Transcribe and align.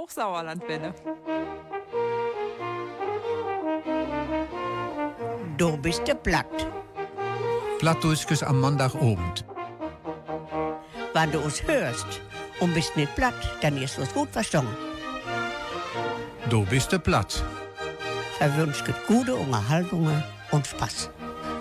Hochsauerlandwelle. 0.00 0.94
Du 5.58 5.76
bist 5.76 6.08
der 6.08 6.14
platt. 6.14 6.66
Plattdeutsches 7.78 8.42
am 8.42 8.62
Montagabend. 8.62 9.44
Wenn 11.12 11.30
du 11.30 11.40
uns 11.40 11.62
hörst 11.66 12.22
und 12.60 12.72
bist 12.72 12.96
nicht 12.96 13.14
platt, 13.14 13.34
dann 13.60 13.76
ist 13.76 13.98
es 13.98 14.14
gut 14.14 14.30
verstanden. 14.30 14.74
Du 16.48 16.64
bist 16.64 16.92
der 16.92 16.98
platt. 17.00 17.44
Verwünscht 18.38 18.90
gute 19.06 19.34
Unterhaltungen 19.34 20.22
und 20.50 20.66
Spaß. 20.66 21.10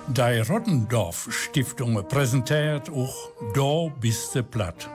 Die 0.07 0.39
Rottendorf 0.49 1.27
Stiftung 1.29 2.01
präsentiert 2.07 2.89
auch 2.89 3.31
Da 3.53 3.93
bist 3.99 4.33
du 4.33 4.43
platt. 4.43 4.89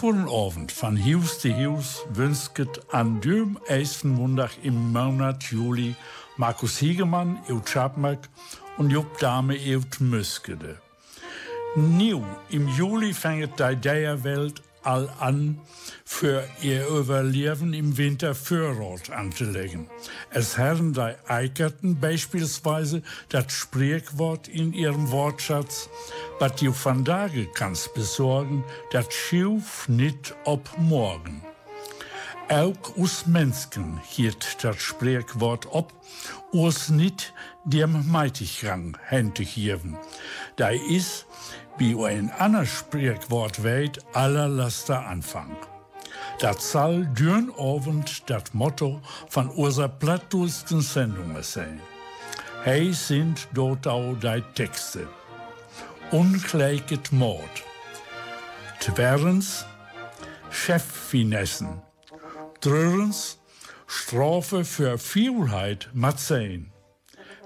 Guten 0.00 0.28
Abend 0.28 0.72
von 0.72 0.96
Hughes 0.96 1.40
zu 1.40 1.48
Hughes 1.48 2.04
wünscht 2.10 2.80
an 2.90 3.20
dem 3.20 3.58
ersten 3.66 4.10
Montag 4.10 4.52
im 4.62 4.92
Monat 4.92 5.44
Juli 5.44 5.94
Markus 6.36 6.78
Hiegemann, 6.78 7.38
Eut 7.50 7.68
Schabmack 7.68 8.28
und 8.78 8.90
Jupp 8.90 9.18
Dame 9.18 9.54
Eut 9.54 10.00
Müskede. 10.00 10.78
Nieuw 11.76 12.24
im 12.50 12.68
Juli 12.68 13.12
fängt 13.12 13.58
die 13.58 13.76
Deierwelt 13.76 14.62
all 14.88 15.10
an, 15.20 15.60
für 16.04 16.42
ihr 16.62 16.86
Überleben 16.88 17.74
im 17.74 17.98
Winter 17.98 18.34
Vorrat 18.34 19.10
anzulegen. 19.10 19.86
Es 20.30 20.56
herren 20.56 20.94
die 20.94 21.14
Eikerten 21.28 22.00
beispielsweise 22.00 23.02
das 23.28 23.52
Sprichwort 23.52 24.48
in 24.48 24.72
ihrem 24.72 25.10
Wortschatz, 25.10 25.90
was 26.38 26.56
du 26.56 26.72
von 26.72 27.04
Tage 27.04 27.46
kannst 27.52 27.92
besorgen, 27.92 28.64
das 28.90 29.12
schiuf 29.12 29.86
nicht 29.88 30.34
ob 30.44 30.66
morgen. 30.78 31.42
Auch 32.48 32.96
us 32.96 33.26
Menschen 33.26 34.00
hielt 34.08 34.64
das 34.64 34.80
Sprichwort 34.80 35.66
ob, 35.70 35.92
us 36.54 36.88
nicht 36.88 37.34
dem 37.66 38.10
Meitiggang 38.10 38.96
hände 39.04 39.44
geben. 39.44 39.98
Da 40.56 40.70
ist, 40.70 41.26
wie 41.78 41.94
ein 42.04 42.30
anderes 42.30 42.70
Sprichwort 42.70 43.62
weht, 43.62 43.98
aller 44.14 44.48
Laster 44.48 45.06
Anfang. 45.06 45.56
Das 46.40 46.72
soll 46.72 47.06
dürn 47.06 47.52
Abend 47.58 48.28
das 48.30 48.52
Motto 48.52 49.00
von 49.28 49.48
unserer 49.48 49.88
plattdulsten 49.88 50.80
Sendung 50.80 51.36
sein. 51.42 51.80
Hey 52.62 52.92
sind 52.92 53.48
dort 53.54 53.86
auch 53.86 54.14
die 54.14 54.42
Texte. 54.54 55.08
Ungleiches 56.10 57.10
Mord. 57.10 57.64
Twerens, 58.80 59.64
Cheffinessen. 60.50 61.82
Drittens, 62.60 63.38
Strafe 63.86 64.64
für 64.64 64.98
Vielheit 64.98 65.88
Matzein. 65.92 66.72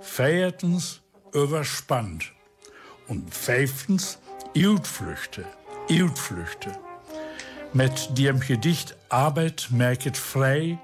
Viertens, 0.00 1.00
überspannt. 1.33 2.33
Und 3.08 3.34
fünftens, 3.34 4.19
Utflüchte. 4.55 5.47
Utflüchte. 5.89 6.72
Mit 7.72 8.19
dem 8.19 8.39
Gedicht 8.39 8.94
Arbeit 9.09 9.69
merket 9.70 10.19
frei 10.19 10.78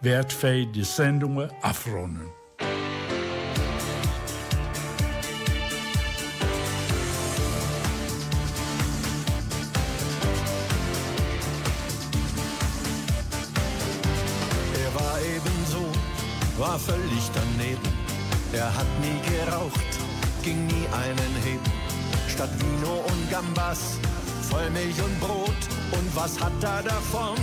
werd 0.00 0.42
wij 0.42 0.66
die 0.74 0.82
Sendungen 0.82 1.48
afronden. 1.62 2.32
Er 14.74 14.94
war 14.94 15.18
ebenso, 15.20 15.86
war 16.58 16.78
völlig 16.80 17.30
daneben. 17.32 17.92
Er 18.52 18.74
hat 18.74 18.86
nie 19.00 19.20
geraucht, 19.30 19.98
ging 20.42 20.66
nie 20.66 20.88
einen 20.92 21.34
Heben. 21.44 21.81
Statt 22.34 22.50
Vino 22.60 23.04
und 23.06 23.30
Gambas, 23.30 23.98
Vollmilch 24.48 25.02
und 25.02 25.20
Brot. 25.20 25.60
Und 25.92 26.16
was 26.16 26.40
hat 26.40 26.52
er 26.62 26.82
davon? 26.82 27.36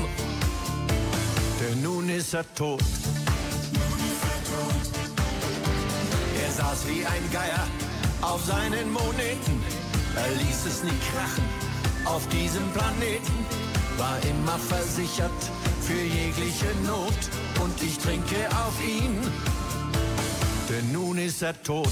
Denn 1.60 1.84
nun 1.84 2.10
ist 2.10 2.34
er 2.34 2.46
tot. 2.56 2.84
Er 6.44 6.52
saß 6.52 6.88
wie 6.88 7.06
ein 7.06 7.32
Geier 7.32 7.68
auf 8.22 8.44
seinen 8.46 8.92
Moneten. 8.92 9.62
Er 10.16 10.32
ließ 10.44 10.66
es 10.66 10.84
nie 10.84 11.00
krachen 11.12 11.46
auf 12.06 12.28
diesem 12.30 12.68
Planeten. 12.72 13.46
War 13.98 14.18
immer 14.24 14.58
versichert 14.58 15.40
für 15.82 16.02
jegliche 16.02 16.74
Not. 16.88 17.20
Und 17.64 17.84
ich 17.84 17.98
trinke 18.00 18.48
auf 18.66 18.74
ihn, 18.84 19.22
denn 20.68 20.92
nun 20.92 21.18
ist 21.20 21.44
er 21.44 21.62
tot. 21.62 21.90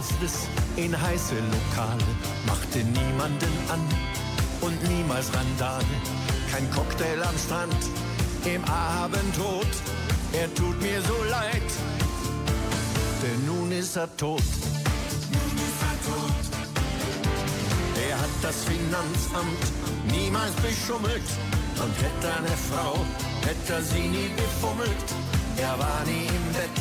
Aufriss 0.00 0.48
in 0.76 0.98
heiße 0.98 1.34
Lokale, 1.34 2.10
machte 2.46 2.78
niemanden 2.78 3.52
an 3.68 3.86
und 4.62 4.82
niemals 4.88 5.26
Randale. 5.34 5.84
Kein 6.50 6.70
Cocktail 6.70 7.22
am 7.22 7.36
Strand, 7.36 7.76
im 8.46 8.64
Abendrot. 8.64 9.66
Er 10.32 10.48
tut 10.54 10.80
mir 10.80 11.02
so 11.02 11.22
leid, 11.28 11.68
denn 13.22 13.44
nun 13.44 13.70
ist 13.72 13.94
er 13.96 14.08
tot. 14.16 14.42
Er. 17.98 18.08
Er 18.08 18.18
hat 18.18 18.36
das 18.40 18.64
Finanzamt 18.64 19.64
niemals 20.10 20.52
beschummelt 20.62 21.28
und 21.76 21.94
hätte 22.04 22.34
eine 22.38 22.56
Frau, 22.70 22.96
hätte 23.46 23.74
er 23.74 23.82
sie 23.82 24.08
nie 24.08 24.30
befummelt. 24.34 25.04
Er 25.58 25.78
war 25.78 26.02
nie 26.06 26.26
im 26.26 26.52
Bett 26.54 26.80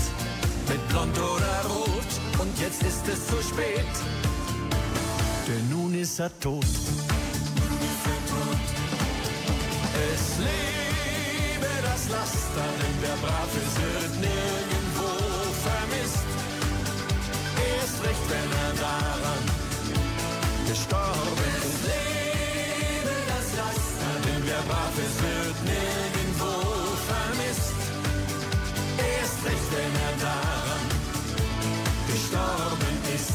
mit 0.69 0.87
blond 0.87 1.17
oder 1.17 1.65
rot 1.67 1.98
und 2.39 2.59
jetzt 2.59 2.81
ist 2.83 3.07
es 3.07 3.27
zu 3.27 3.41
spät. 3.41 3.93
Denn 5.47 5.69
nun 5.69 5.93
ist 5.93 6.19
er 6.19 6.31
tot. 6.39 6.65
Es 10.13 10.25
lebe 10.47 11.71
das 11.83 12.09
Laster, 12.09 12.67
denn 12.79 12.97
der 13.05 13.17
Brave 13.23 13.61
wird 13.79 14.13
nirgendwo 14.27 15.11
vermisst. 15.65 16.29
Erst 17.73 17.97
recht, 18.07 18.25
wenn 18.31 18.49
er 18.65 18.73
daran 18.87 19.43
gestorben 20.67 21.49
ist. 21.67 21.83
Lebe 21.91 23.15
das 23.33 23.47
Laster, 23.59 24.13
denn 24.25 24.43
der 24.51 24.63
Brave 24.69 25.05
wird 25.23 25.57
nirgendwo 25.73 26.53
vermisst. 27.09 27.79
Erst 28.97 29.39
recht, 29.45 29.67
wenn 29.73 29.93
er 30.07 30.15
daran 30.21 30.58
gestorben 32.29 32.97
ist. 33.15 33.33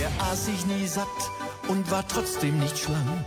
Er 0.00 0.30
aß 0.30 0.46
sich 0.46 0.66
nie 0.66 0.86
satt 0.86 1.06
und 1.68 1.90
war 1.90 2.06
trotzdem 2.06 2.58
nicht 2.58 2.78
schlank. 2.78 3.26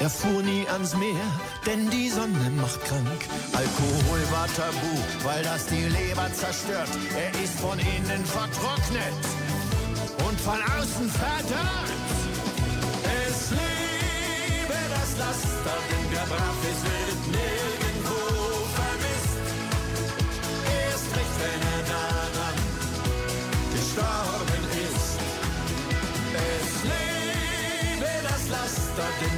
Er 0.00 0.10
fuhr 0.10 0.42
nie 0.42 0.66
ans 0.68 0.96
Meer, 0.96 1.26
denn 1.66 1.90
die 1.90 2.08
Sonne 2.08 2.50
macht 2.56 2.84
krank. 2.84 3.20
Alkohol 3.52 4.22
war 4.30 4.46
tabu, 4.46 4.94
weil 5.24 5.42
das 5.42 5.66
die 5.66 5.84
Leber 5.84 6.32
zerstört. 6.32 6.90
Er 7.16 7.42
ist 7.42 7.58
von 7.58 7.78
innen 7.78 8.24
vertrocknet 8.24 9.22
und 10.26 10.40
von 10.40 10.60
außen 10.78 11.10
verdorrt. 11.10 11.98
Es 13.26 13.50
lebe 13.50 14.78
das 14.94 15.18
Laster, 15.18 15.78
denn 15.90 16.10
der 16.12 16.26
Brafis 16.32 16.80
wird 16.84 17.26
nirgendwo 17.26 17.67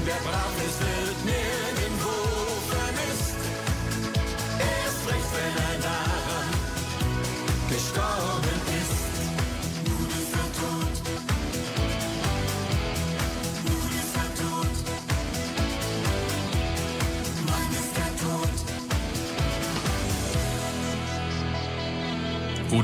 Laster, 0.00 0.06
denn 0.06 0.06
der 0.06 0.14
Brafis 0.14 0.99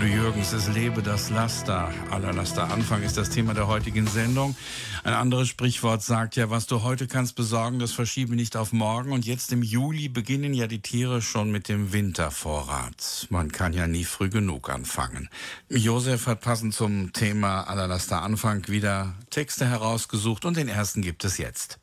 Udo 0.07 0.15
Jürgens, 0.15 0.53
es 0.53 0.69
lebe 0.69 1.03
das 1.03 1.31
Laster. 1.31 1.93
Aller 2.11 2.33
Laster 2.33 2.71
Anfang 2.71 3.03
ist 3.03 3.17
das 3.17 3.29
Thema 3.29 3.55
der 3.55 3.67
heutigen 3.67 4.07
Sendung. 4.07 4.55
Ein 5.03 5.15
anderes 5.15 5.49
Sprichwort 5.49 6.01
sagt 6.01 6.37
ja, 6.37 6.49
was 6.49 6.67
du 6.67 6.85
heute 6.85 7.09
kannst 7.09 7.35
besorgen, 7.35 7.81
das 7.81 7.91
verschiebe 7.91 8.37
nicht 8.37 8.57
auf 8.57 8.73
morgen. 8.73 9.11
Und 9.11 9.27
jetzt 9.27 9.51
im 9.53 9.63
Juli 9.63 10.09
beginnen 10.09 10.55
ja 10.55 10.69
die 10.69 10.81
Tiere 10.81 11.23
schon 11.23 11.51
mit 11.51 11.69
dem 11.69 11.93
Wintervorrat. 11.93 13.27
Man 13.31 13.51
kann 13.51 13.73
ja 13.73 13.89
nie 13.89 14.05
früh 14.05 14.29
genug 14.29 14.71
anfangen. 14.71 15.29
Josef 15.69 16.29
hat 16.29 16.41
passend 16.41 16.75
zum 16.75 17.13
Thema 17.13 17.63
Aller 17.63 17.89
Laster 17.89 18.23
Anfang 18.23 18.69
wieder 18.69 19.17
Texte 19.31 19.67
herausgesucht 19.67 20.45
und 20.45 20.57
den 20.57 20.69
ersten 20.69 21.03
gibt 21.03 21.25
es 21.25 21.37
jetzt. 21.39 21.81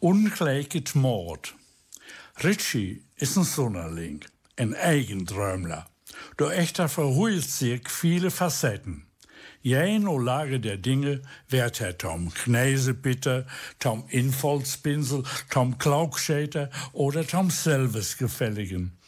Ungelijket 0.00 0.94
Mord. 0.94 1.54
Richie 2.44 3.04
ist 3.16 3.38
ein 3.38 3.44
Sonderling, 3.44 4.20
ein 4.56 4.74
Eigendrömler. 4.74 5.87
Door 6.36 6.50
echter 6.50 6.88
verhoelt 6.88 7.50
zich 7.50 7.90
viele 7.90 8.30
Facetten. 8.30 9.06
Jein 9.60 10.02
Lage 10.02 10.60
der 10.60 10.76
Dinge 10.76 11.20
werd 11.48 11.80
er 11.80 11.96
Tom 11.96 12.32
Knesebitter, 12.32 13.44
Tom 13.78 14.04
Infolspinsel, 14.08 15.24
Tom 15.50 15.76
Klaugschäter 15.78 16.70
oder 16.92 17.26
Tom 17.26 17.50
Selves 17.50 18.16
gefälligen. 18.16 18.98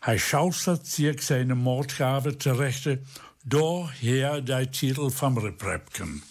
Hij 0.00 0.18
schaustert 0.18 0.86
zich 0.86 1.22
seine 1.22 1.54
Mordgave 1.54 2.38
terechte, 2.38 3.00
daher 3.44 4.40
der 4.40 4.70
Titel 4.70 5.10
vom 5.10 5.36
Reprepken. 5.36 6.22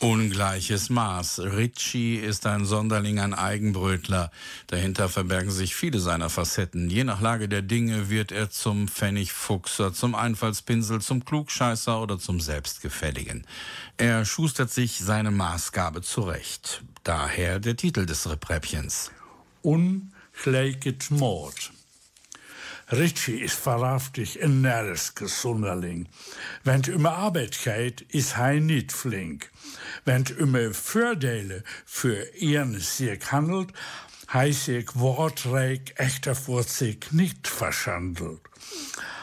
Ungleiches 0.00 0.88
Maß. 0.88 1.40
Ritchie 1.40 2.16
ist 2.16 2.46
ein 2.46 2.64
Sonderling, 2.64 3.20
ein 3.20 3.34
Eigenbrötler. 3.34 4.30
Dahinter 4.68 5.10
verbergen 5.10 5.50
sich 5.50 5.74
viele 5.74 6.00
seiner 6.00 6.30
Facetten. 6.30 6.88
Je 6.88 7.04
nach 7.04 7.20
Lage 7.20 7.50
der 7.50 7.60
Dinge 7.60 8.08
wird 8.08 8.32
er 8.32 8.48
zum 8.48 8.88
Pfennigfuchser, 8.88 9.92
zum 9.92 10.14
Einfallspinsel, 10.14 11.02
zum 11.02 11.26
Klugscheißer 11.26 12.00
oder 12.00 12.18
zum 12.18 12.40
Selbstgefälligen. 12.40 13.46
Er 13.98 14.24
schustert 14.24 14.70
sich 14.70 14.98
seine 15.00 15.30
Maßgabe 15.30 16.00
zurecht. 16.00 16.82
Daher 17.04 17.60
der 17.60 17.76
Titel 17.76 18.06
des 18.06 18.26
Repräppchens. 18.26 19.10
Ungleiches 19.60 21.10
Mord. 21.10 21.72
Ritchie 22.92 23.40
ist 23.40 23.64
wahrhaftig 23.66 24.42
ein 24.42 24.62
närriske 24.62 25.28
Sonderling. 25.28 26.08
Wenn 26.64 26.82
immer 26.82 27.12
Arbeit 27.12 27.56
geht, 27.62 28.00
ist 28.02 28.36
hij 28.36 28.58
nicht 28.60 28.90
flink. 28.90 29.50
Wenn 30.04 30.24
immer 30.24 30.74
Voordele 30.74 31.62
für 31.86 32.34
ihren 32.34 32.80
sich 32.80 33.30
handelt, 33.30 33.72
hij 34.26 34.52
sich 34.52 34.88
wortreich 34.94 35.92
echter 35.96 36.34
vor 36.34 36.64
sich 36.64 37.12
nicht 37.12 37.46
verschandelt. 37.46 38.40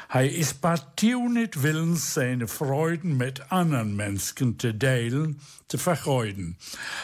Hij 0.08 0.28
is 0.28 0.54
partiu 0.54 1.30
nicht 1.30 1.62
willens, 1.62 2.14
seine 2.14 2.48
Freuden 2.48 3.18
mit 3.18 3.52
anderen 3.52 3.96
Menschen 3.96 4.58
zu 4.58 4.72
teilen, 4.78 5.42
zu 5.68 5.78
vergeuden. 5.78 6.58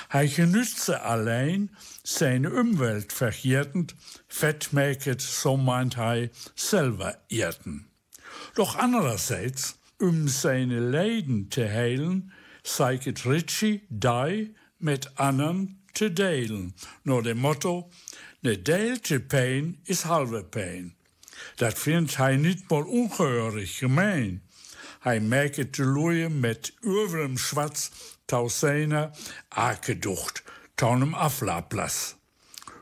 Hij 0.07 0.27
genützt 0.27 0.89
allein, 0.89 1.69
seine 2.03 2.49
Umwelt 2.49 3.11
vergiertend, 3.11 3.95
fettmäket, 4.27 5.21
so 5.21 5.57
meint 5.57 5.95
hij, 5.95 6.31
selber 6.55 7.19
irten. 7.27 7.87
Doch 8.55 8.77
andererseits, 8.77 9.75
um 9.99 10.27
seine 10.29 10.79
Leiden 10.79 11.49
zu 11.49 11.67
heilen, 11.67 12.31
zeigt 12.63 13.25
Ritchie 13.25 13.81
die 13.89 14.55
mit 14.77 15.19
anderen 15.19 15.83
zu 15.93 16.09
delen. 16.09 16.73
Nur 17.03 17.21
dem 17.21 17.39
Motto, 17.39 17.89
ne 18.41 18.57
deelte 18.57 19.19
Pain 19.19 19.81
is 19.83 20.05
halve 20.05 20.43
Pain. 20.43 20.95
Dat 21.55 21.79
vindt 21.79 22.15
hij 22.15 22.35
niet 22.35 22.69
mal 22.69 22.87
ungehörig 22.87 23.77
gemein. 23.77 24.43
Hij 24.99 25.19
merkt 25.19 25.75
de 25.75 25.85
loeien 25.85 26.39
met 26.39 26.73
überem 26.85 27.37
Schwatz 27.37 27.89
taus 28.25 28.59
seiner 28.59 29.11
Akeducht, 29.49 30.43
taunem 30.75 31.13
Aflaplas. 31.13 32.15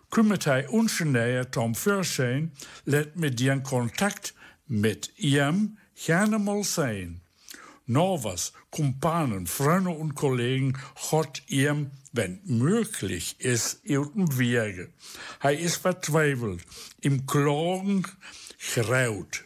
Kümmert 0.10 0.44
hij 0.44 0.68
unschneier 0.68 1.50
Tom 1.50 1.76
Fürschein, 1.76 2.54
let 2.84 3.16
mit 3.16 3.38
dir 3.38 3.62
Kontakt 3.62 4.34
mit 4.66 5.12
ihm 5.16 5.78
gerne 5.94 6.40
mal. 6.40 6.64
Noch 7.86 8.24
was, 8.24 8.54
Kumpanen, 8.70 9.48
Freunde 9.48 9.90
und 9.90 10.16
Kollegen, 10.16 10.78
Gott 11.10 11.42
ihm, 11.48 11.92
wenn 12.14 12.40
möglich 12.46 13.36
ist, 13.40 13.80
irgendein 13.84 14.38
Wege. 14.38 14.90
Er 15.42 15.60
ist 15.60 15.78
verzweifelt, 15.78 16.64
im 17.02 17.26
Klagen 17.26 18.06
graut. 18.62 19.44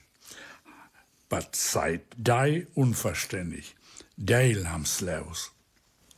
Was 1.29 1.47
seid 1.53 2.01
dei 2.17 2.67
unverständlich? 2.75 3.75
Deil 4.17 4.69
ham's 4.69 5.01
laus. 5.01 5.51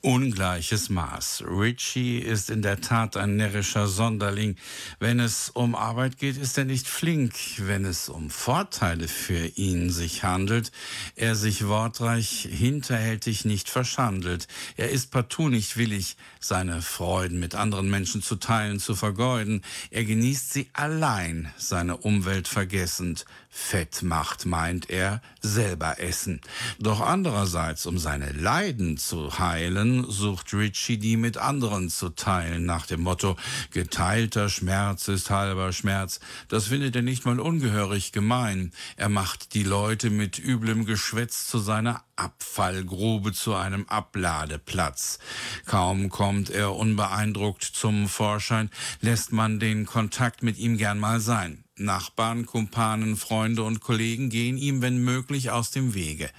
Ungleiches 0.01 0.89
Maß. 0.89 1.43
Richie 1.47 2.19
ist 2.19 2.51
in 2.51 2.61
der 2.61 2.81
Tat 2.81 3.17
ein 3.17 3.35
närrischer 3.35 3.87
Sonderling. 3.87 4.55
Wenn 4.99 5.19
es 5.19 5.49
um 5.49 5.75
Arbeit 5.75 6.19
geht, 6.19 6.37
ist 6.37 6.57
er 6.57 6.65
nicht 6.65 6.87
flink. 6.87 7.33
Wenn 7.57 7.83
es 7.83 8.07
um 8.07 8.29
Vorteile 8.29 9.07
für 9.07 9.47
ihn 9.57 9.89
sich 9.89 10.23
handelt, 10.23 10.71
er 11.15 11.35
sich 11.35 11.67
wortreich 11.67 12.47
hinterhältig 12.49 13.43
nicht 13.43 13.69
verschandelt. 13.69 14.47
Er 14.77 14.91
ist 14.91 15.09
partout 15.09 15.49
nicht 15.49 15.77
willig, 15.77 16.15
seine 16.47 16.81
Freuden 16.81 17.39
mit 17.39 17.55
anderen 17.55 17.89
Menschen 17.89 18.21
zu 18.21 18.37
teilen, 18.37 18.79
zu 18.79 18.95
vergeuden. 18.95 19.63
Er 19.91 20.05
genießt 20.05 20.53
sie 20.53 20.69
allein, 20.73 21.51
seine 21.57 21.97
Umwelt 21.97 22.47
vergessend. 22.47 23.25
Fett 23.49 24.03
macht, 24.03 24.45
meint 24.45 24.89
er, 24.89 25.21
selber 25.41 25.99
essen. 25.99 26.41
Doch 26.79 27.01
andererseits, 27.01 27.87
um 27.87 27.97
seine 27.97 28.31
Leiden 28.31 28.97
zu 28.97 29.39
heilen, 29.39 30.09
sucht 30.09 30.53
Richie 30.53 30.99
die 30.99 31.17
mit 31.17 31.37
anderen 31.37 31.89
zu 31.89 32.09
teilen, 32.09 32.65
nach 32.65 32.85
dem 32.85 33.01
Motto, 33.01 33.35
geteilter 33.71 34.49
Schmerz 34.49 35.07
ist 35.07 35.31
halber 35.31 35.73
Schmerz. 35.73 36.19
Das 36.49 36.67
findet 36.67 36.95
er 36.95 37.01
nicht 37.01 37.25
mal 37.25 37.39
ungehörig 37.39 38.11
gemein. 38.11 38.71
Er 38.95 39.09
macht 39.09 39.55
die 39.55 39.63
Leute 39.63 40.11
mit 40.11 40.37
üblem 40.37 40.85
Geschwätz 40.85 41.47
zu 41.47 41.57
seiner 41.57 42.03
Abfallgrube 42.15 43.33
zu 43.33 43.55
einem 43.55 43.85
Abladeplatz. 43.87 45.19
Kaum 45.65 46.09
kommt 46.37 46.51
er 46.51 46.75
unbeeindruckt 46.75 47.63
zum 47.63 48.07
Vorschein, 48.07 48.69
lässt 49.01 49.31
man 49.31 49.59
den 49.59 49.87
Kontakt 49.87 50.43
mit 50.43 50.59
ihm 50.59 50.77
gern 50.77 50.99
mal 50.99 51.19
sein. 51.19 51.63
Nachbarn, 51.77 52.45
Kumpanen, 52.45 53.17
Freunde 53.17 53.63
und 53.63 53.81
Kollegen 53.81 54.29
gehen 54.29 54.55
ihm, 54.55 54.83
wenn 54.83 54.99
möglich, 54.99 55.49
aus 55.49 55.71
dem 55.71 55.95
Wege. 55.95 56.29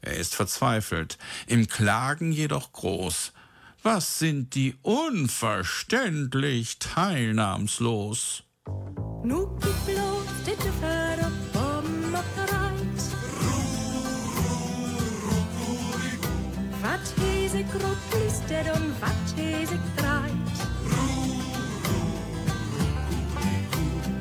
Er 0.00 0.16
ist 0.16 0.34
verzweifelt, 0.34 1.18
im 1.46 1.68
Klagen 1.68 2.32
jedoch 2.32 2.72
groß. 2.72 3.32
Was 3.84 4.18
sind 4.18 4.56
die 4.56 4.74
unverständlich 4.82 6.80
teilnahmslos? 6.80 8.42
Nu 9.22 9.56
gib 9.60 9.84
bloß 9.86 10.44
dit 10.46 10.62
för 10.80 11.30
bom 11.52 12.14
och 12.14 12.38
reit. 12.38 13.02
Wat 16.82 17.14
hese 17.18 17.62
grot 17.72 18.20
listet 18.20 18.66
und 18.76 18.92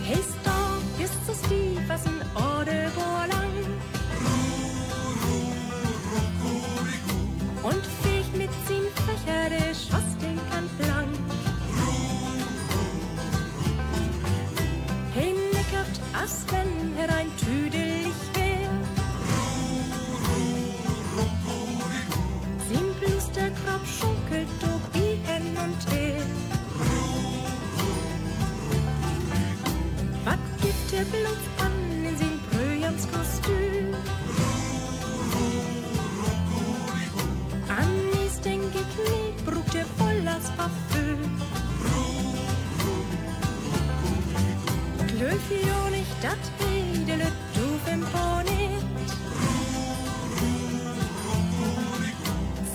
Hest 0.05 0.37
doch 0.43 1.03
ist 1.03 1.25
so 1.25 1.33
stief, 1.45 1.79
was 1.87 2.05
ein 2.05 2.21
Orde 2.35 2.91
lang. 3.29 3.53
Und 7.63 7.85
fegt 8.03 8.35
mit 8.35 8.49
sin 8.67 8.83
Fächer, 9.05 9.49
schoss 9.73 10.17
den 10.21 10.39
Kant 10.49 10.77
blank. 10.77 11.15
Hinneckert, 15.13 15.99
as 16.13 16.45
wenn 16.51 16.95
herein 16.97 17.31
und 25.85 25.93
her. 25.93 26.21
Was 30.25 30.37
gibt 30.61 30.91
der 30.91 31.05
Blut 31.05 31.43
an 31.59 32.05
in 32.05 32.17
sin 32.17 32.39
Brüjans 32.51 33.07
Kostüm? 33.11 33.95
Anis 37.67 38.39
denk 38.41 38.73
ich 38.73 38.93
nicht, 39.09 39.45
brugt 39.45 39.75
er 39.75 39.85
voll 39.97 40.21
das 40.25 40.49
Parfüm. 40.57 41.19
Glöfi 45.07 45.59
jo 45.67 45.89
nicht 45.89 46.17
dat 46.21 46.43
Hedele, 46.59 47.31
du 47.55 47.91
imponit. 47.91 48.83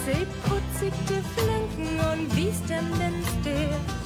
Se 0.04 0.14
putzig 0.14 0.28
die 0.28 0.37
fristenden 2.48 3.14
Stift. 3.24 3.96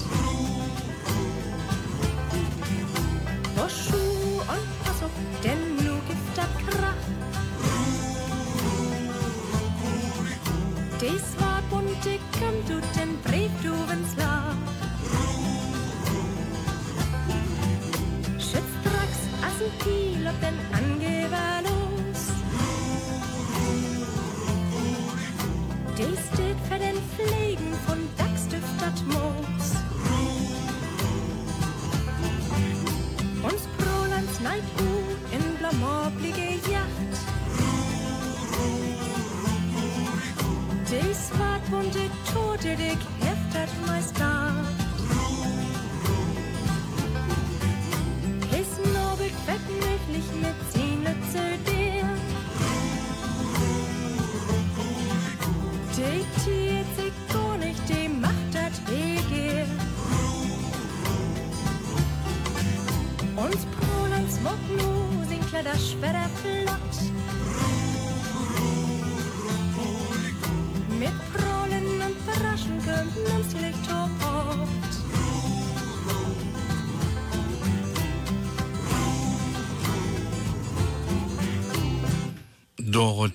Vor 3.55 3.69
Schuh 3.69 4.41
und 4.41 4.85
Passup, 4.85 5.11
denn 5.45 5.77
nu 5.77 5.95
gibt 6.09 6.37
dat 6.37 6.53
Krach. 6.67 7.05
Des 11.01 11.25
war 11.41 11.63
bunte, 11.71 12.19
komm 12.39 12.57
du 12.69 12.81
den 12.97 13.21
Brief, 13.23 13.51
du 13.63 13.73
wenn's 13.89 14.17
lach. 14.17 14.57
Schützt 18.39 18.79
Drax, 18.85 19.15
Assentil, 19.47 20.27
ob 20.27 20.41
den 20.41 20.59
Angriff. 20.73 21.02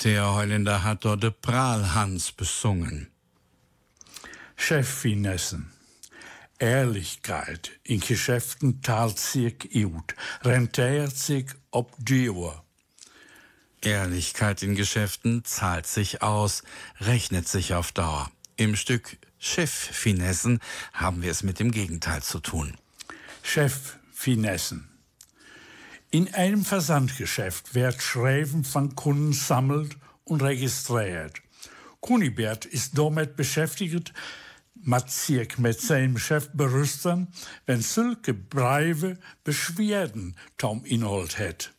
Dorothea 0.07 0.35
Heuländer 0.35 0.83
hat 0.85 1.03
dort 1.03 1.21
de 1.21 1.31
Prahlhans 1.31 2.31
besungen. 2.31 3.11
Cheffinessen. 4.55 5.73
Ehrlichkeit 6.59 7.71
in 7.83 7.99
Geschäften 7.99 8.81
teilt 8.81 9.19
sich 9.19 9.75
ut, 9.75 10.15
rentiert 10.43 11.17
sich 11.17 11.47
ob 11.71 11.93
Dauer. 11.99 12.63
Ehrlichkeit 13.81 14.63
in 14.63 14.75
Geschäften 14.75 15.43
zahlt 15.43 15.87
sich 15.87 16.21
aus, 16.21 16.63
rechnet 17.01 17.49
sich 17.49 17.73
auf 17.73 17.91
Dauer. 17.91 18.31
Im 18.55 18.77
Stück 18.77 19.17
Cheffinessen 19.39 20.61
haben 20.93 21.21
wir 21.21 21.31
es 21.31 21.43
mit 21.43 21.59
dem 21.59 21.71
Gegenteil 21.71 22.23
zu 22.23 22.39
tun. 22.39 22.77
Cheffinessen. 23.43 24.87
In 26.09 26.33
einem 26.33 26.63
Versandgeschäft 26.63 27.75
wird 27.75 28.01
Schreiben 28.01 28.63
von 28.63 28.95
Kunden 28.95 29.33
sammelt 29.33 29.97
und 30.23 30.41
registriert. 30.41 31.41
Kunibert 31.99 32.63
ist 32.65 32.97
damit 32.97 33.35
beschäftigt, 33.35 34.13
Matzirk 34.75 35.59
mit 35.59 35.81
seinem 35.81 36.17
Chef 36.17 36.49
berüsten, 36.53 37.27
wenn 37.65 37.81
solche 37.81 38.33
Briefe 38.33 39.17
Beschwerden 39.43 40.37
tom 40.57 40.85
Inhalt 40.85 41.37
hat. 41.39 41.73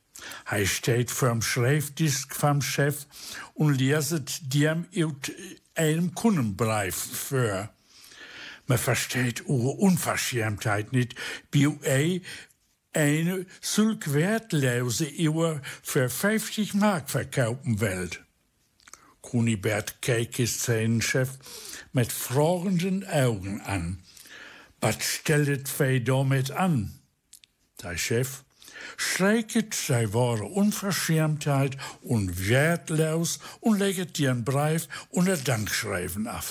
Er 0.51 0.67
steht 0.67 1.11
vorm 1.11 1.41
Schreibdisk 1.41 2.35
vom 2.35 2.61
Chef 2.61 3.07
und 3.55 3.79
leset 3.79 4.53
dem 4.53 4.87
einem 5.75 6.15
Kundenbrief 6.15 6.95
vor. 6.95 7.71
Man 8.67 8.79
versteht 8.79 9.41
ihre 9.41 9.71
Unverschämtheit 9.71 10.93
nicht, 10.93 11.15
wie 11.51 11.81
eine 12.93 13.47
solch 13.61 14.13
wertlose 14.13 15.11
Uhr 15.29 15.61
für 15.83 16.09
50 16.09 16.75
Mark 16.75 17.11
verkaufen 17.11 17.81
will. 17.81 18.11
Kunibert 19.21 19.97
ist 20.39 20.63
seinen 20.63 21.03
Chef 21.03 21.31
mit 21.93 22.13
fragenden 22.13 23.07
Augen 23.07 23.61
an. 23.61 24.03
Was 24.81 25.03
stellt 25.03 25.69
fei 25.69 25.99
damit 25.99 26.51
an? 26.51 26.99
Der 27.83 27.99
Chef 27.99 28.45
schreiket 28.97 29.75
sei 29.75 30.13
wahre 30.13 30.45
Unverschämtheit 30.45 31.77
und 32.03 32.49
wertlos 32.49 33.41
und 33.61 33.79
legt 33.79 34.19
ihren 34.19 34.45
Brief 34.45 34.89
unter 35.11 35.37
Dankschreiben 35.37 36.27
ab. 36.27 36.45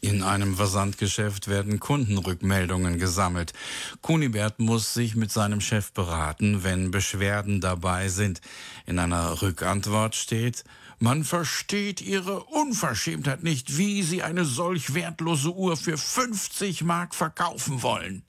In 0.00 0.22
einem 0.22 0.54
Versandgeschäft 0.54 1.48
werden 1.48 1.80
Kundenrückmeldungen 1.80 2.98
gesammelt. 2.98 3.52
Kunibert 4.00 4.60
muss 4.60 4.94
sich 4.94 5.16
mit 5.16 5.32
seinem 5.32 5.60
Chef 5.60 5.92
beraten, 5.92 6.62
wenn 6.62 6.92
Beschwerden 6.92 7.60
dabei 7.60 8.08
sind. 8.08 8.40
In 8.86 9.00
einer 9.00 9.42
Rückantwort 9.42 10.14
steht, 10.14 10.62
man 11.00 11.24
versteht 11.24 12.00
ihre 12.00 12.44
Unverschämtheit 12.44 13.42
nicht, 13.42 13.76
wie 13.76 14.02
sie 14.02 14.22
eine 14.22 14.44
solch 14.44 14.94
wertlose 14.94 15.52
Uhr 15.52 15.76
für 15.76 15.98
50 15.98 16.84
Mark 16.84 17.14
verkaufen 17.14 17.82
wollen. 17.82 18.22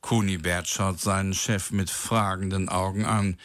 Kunibert 0.00 0.68
schaut 0.68 1.00
seinen 1.00 1.34
Chef 1.34 1.72
mit 1.72 1.90
fragenden 1.90 2.68
Augen 2.68 3.04
an. 3.04 3.38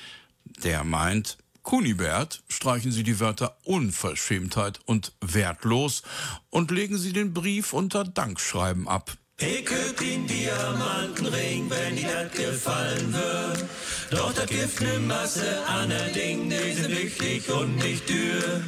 Der 0.63 0.83
meint, 0.83 1.37
Kunibert, 1.67 2.43
streichen 2.47 2.93
Sie 2.93 3.03
die 3.03 3.19
Wörter 3.19 3.57
Unverschämtheit 3.65 4.79
und 4.85 5.11
wertlos 5.19 6.01
und 6.49 6.71
legen 6.71 6.97
Sie 6.97 7.11
den 7.11 7.33
Brief 7.33 7.73
unter 7.73 8.05
Dankschreiben 8.05 8.87
ab. 8.87 9.11
Ich 9.37 9.65
köp 9.65 9.97
den 9.97 10.25
Diamantenring, 10.27 11.69
wenn 11.69 11.97
dir 11.97 12.07
das 12.23 12.31
gefallen 12.31 13.11
wird. 13.11 13.65
Doch 14.11 14.31
das 14.31 14.45
gibt 14.45 14.79
ne 14.79 14.97
Masse 14.99 15.61
an 15.67 15.91
Ding, 16.15 16.49
die 16.49 16.71
sind 16.71 16.89
wichtig 16.89 17.49
und 17.49 17.75
nicht 17.75 18.07
dürr. 18.07 18.63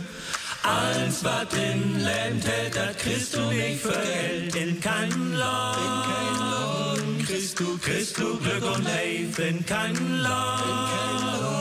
Alles, 0.64 1.24
was 1.24 1.54
in 1.54 2.00
Leben 2.00 2.42
hält, 2.42 2.76
das 2.76 2.98
kriegst 2.98 3.34
du 3.34 3.46
nicht 3.46 3.80
für 3.80 3.94
Geld 3.94 4.56
in 4.58 4.82
keinem 4.82 5.36
Land. 5.36 5.78
In 5.78 6.12
keinem 6.12 7.16
Land. 7.18 7.28
Kriegst 7.30 7.60
du, 7.62 7.78
kriegst 7.78 8.18
du 8.18 8.38
Glück 8.40 8.76
und 8.76 8.84
Leif 8.84 9.40
in 9.40 9.66
keinem 9.66 10.20
Land. 10.20 10.22
Land. 10.22 11.59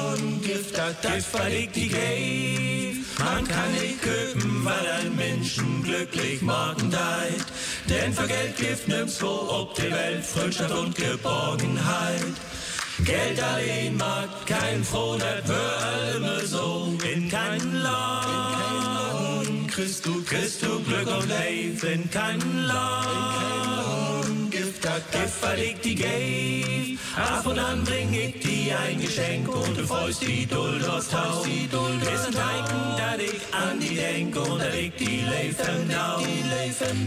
Gift, 0.48 0.78
das, 0.78 0.98
das 1.02 1.26
verlegt 1.26 1.76
die 1.76 1.88
Geld. 1.88 2.96
Man 3.18 3.46
kann 3.46 3.70
nicht 3.72 4.00
köpen, 4.00 4.64
weil 4.64 4.86
ein 4.98 5.14
Menschen 5.14 5.82
glücklich 5.82 6.40
machen 6.40 6.90
deit. 6.90 7.44
Denn 7.86 8.14
für 8.14 8.26
Geld 8.26 8.56
gibt 8.56 8.88
nimmst 8.88 9.20
wo 9.20 9.26
ob 9.26 9.74
die 9.74 9.92
Welt 9.92 10.24
Freundschaft 10.24 10.72
und 10.72 10.94
Geborgenheit. 10.94 12.32
Geld 13.04 13.42
allein 13.42 13.94
mag 13.98 14.30
kein 14.46 14.82
froh, 14.82 15.18
das 15.18 15.46
wär 15.46 16.16
immer 16.16 16.40
so 16.46 16.96
in 17.12 17.28
keinem 17.28 17.74
Land. 17.82 19.68
Christ 19.70 20.06
du, 20.06 20.24
Christ 20.24 20.62
du 20.62 20.80
Glück 20.82 21.08
und 21.08 21.28
Leif 21.28 21.84
in 21.84 22.10
keinem 22.10 22.64
Land. 22.64 24.07
Das 24.80 25.02
Gift 25.10 25.34
verlegt 25.40 25.84
die 25.84 25.94
Gave. 25.94 26.98
Ab 27.16 27.46
und 27.46 27.58
an 27.58 27.82
bring 27.84 28.12
ich 28.12 28.38
dir 28.40 28.78
ein 28.78 29.00
Geschenk 29.00 29.48
und 29.48 29.76
du 29.76 29.86
freust 29.86 30.22
die 30.22 30.46
Duld 30.46 30.88
aus 30.88 31.08
Tau. 31.08 31.44
Wir 31.44 32.18
sind 32.18 32.36
Heiken, 32.36 32.96
da 32.96 33.14
ich 33.16 33.54
an 33.54 33.80
die 33.80 33.96
denk 33.96 34.36
und 34.36 34.60
da 34.60 34.72
ich 34.72 34.92
die 34.94 35.22
Leifen 35.22 35.88
dau. 35.88 36.20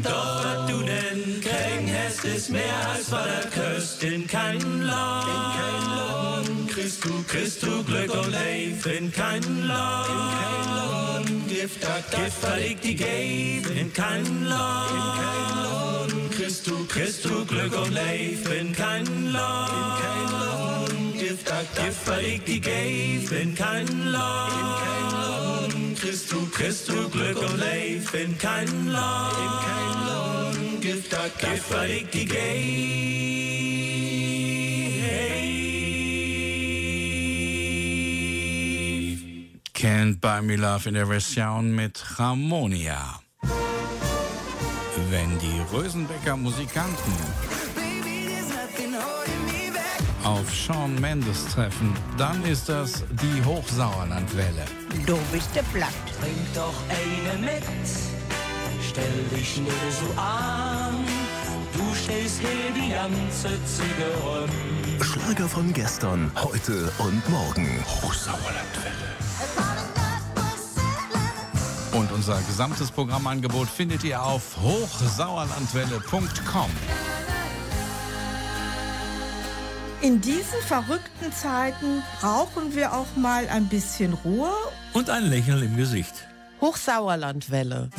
Doch 0.04 0.44
was 0.44 0.70
du 0.70 0.80
denn 0.84 1.42
kriegen 1.42 1.92
hast, 1.96 2.25
ist 2.25 2.50
mehr 2.50 2.90
als 2.94 3.12
was 3.12 3.25
er 3.28 3.50
köst. 3.50 4.04
In 4.04 4.28
keinem 4.28 4.82
Land. 4.82 6.70
Christ 6.70 7.06
du, 7.06 7.24
Christ 7.28 7.63
du 7.63 7.84
Glück 7.84 8.13
und 8.13 8.32
Leif 8.32 8.86
in 8.86 9.12
keinem 9.12 9.68
Land. 9.68 11.40
Gift, 11.62 11.84
das 11.84 12.10
Gift 12.10 12.38
verlegt 12.39 12.84
die 12.84 12.96
Gave 12.96 13.72
in 13.80 13.94
keinem 13.94 14.46
Land. 14.46 14.89
In 14.89 14.98
keinem 15.22 15.63
Land. 15.63 16.32
Christ 16.32 16.65
du, 16.65 16.88
Christ 16.88 17.24
du 17.24 17.46
Glück 17.46 17.77
und 17.77 17.94
Leif 17.94 18.51
in 18.51 18.74
keinem 18.74 19.32
Land. 19.32 19.70
In 19.70 19.94
keinem 20.01 20.32
Land. 20.41 21.20
Gift, 21.20 21.48
das 21.48 21.68
Gift 21.75 22.01
verlegt 22.03 22.48
die 22.48 22.62
Gave 22.62 23.36
in 23.36 23.53
keinem 23.53 24.08
Land. 24.08 24.53
In 24.53 24.72
keinem 24.82 25.12
Land. 25.12 26.01
Christ 26.01 26.32
du, 26.32 26.50
Christ 26.50 26.89
du 26.89 27.10
Glück 27.10 27.38
und 27.38 27.60
Leif 27.60 28.12
in 28.15 28.36
keinem 28.39 28.88
Land. 28.88 29.38
In 29.38 29.51
keinem 29.68 30.08
Land. 30.08 30.82
Gift, 30.82 31.13
das 31.13 31.38
Gift 31.38 31.65
verlegt 31.65 32.12
die 32.15 32.25
Gave. 32.25 33.51
Can't 39.91 40.21
Buy 40.21 40.41
Me 40.41 40.55
Love 40.55 40.88
in 40.88 40.93
der 40.93 41.05
Version 41.05 41.75
mit 41.75 42.01
Harmonia. 42.17 43.19
Wenn 45.10 45.38
die 45.39 45.60
Rösenbecker 45.69 46.38
Musikanten 46.38 47.12
auf 50.24 50.50
Sean 50.50 50.98
Mendes 51.01 51.45
treffen, 51.48 51.93
dann 52.17 52.41
ist 52.45 52.69
das 52.69 53.03
die 53.21 53.43
Hochsauerlandwelle. 53.43 54.63
Du 55.05 55.17
bist 55.29 55.53
der 55.53 55.63
Blatt. 55.74 55.89
Trink 56.21 56.53
doch 56.55 56.77
eine 56.88 57.38
mit, 57.41 57.63
stell 58.81 59.24
dich 59.36 59.57
nicht 59.57 59.75
so 60.00 60.21
an. 60.21 61.03
Du 61.74 61.93
stellst 61.95 62.39
hier 62.39 62.71
die 62.74 62.91
ganze 62.91 63.50
rum. 64.24 64.50
Schlager 65.01 65.50
von 65.50 65.74
gestern, 65.74 66.31
heute 66.36 66.89
und 67.00 67.29
morgen. 67.29 67.83
Hochsauerlandwelle. 67.86 69.11
Und 71.93 72.12
unser 72.12 72.39
gesamtes 72.43 72.91
Programmangebot 72.91 73.67
findet 73.67 74.03
ihr 74.03 74.24
auf 74.24 74.57
hochsauerlandwelle.com. 74.62 76.69
In 80.01 80.19
diesen 80.19 80.60
verrückten 80.65 81.31
Zeiten 81.31 82.01
brauchen 82.19 82.75
wir 82.75 82.93
auch 82.93 83.15
mal 83.15 83.48
ein 83.50 83.67
bisschen 83.67 84.13
Ruhe 84.13 84.51
und 84.93 85.12
ein 85.12 85.25
Lächeln 85.25 85.62
im 85.62 85.77
Gesicht. 85.77 86.27
Hochsauerlandwelle. 86.60 87.91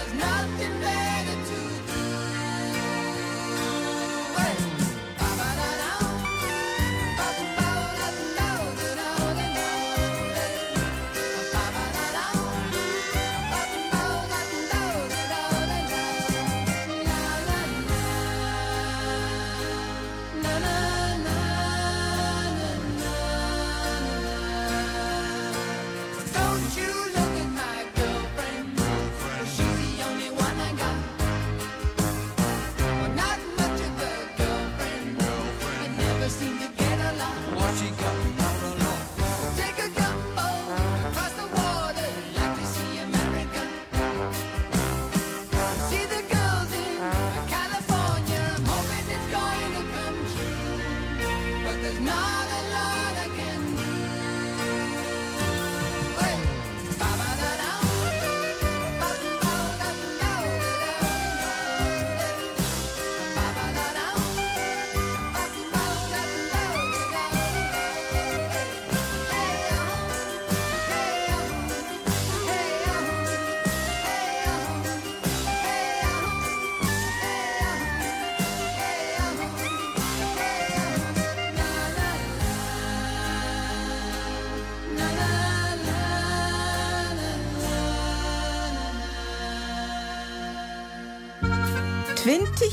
there's 0.00 0.14
nothing 0.14 0.80
better. 0.80 1.09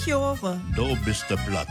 Jahre. 0.05 0.59
Du 0.75 0.95
bist 1.05 1.25
der 1.29 1.37
platt. 1.37 1.67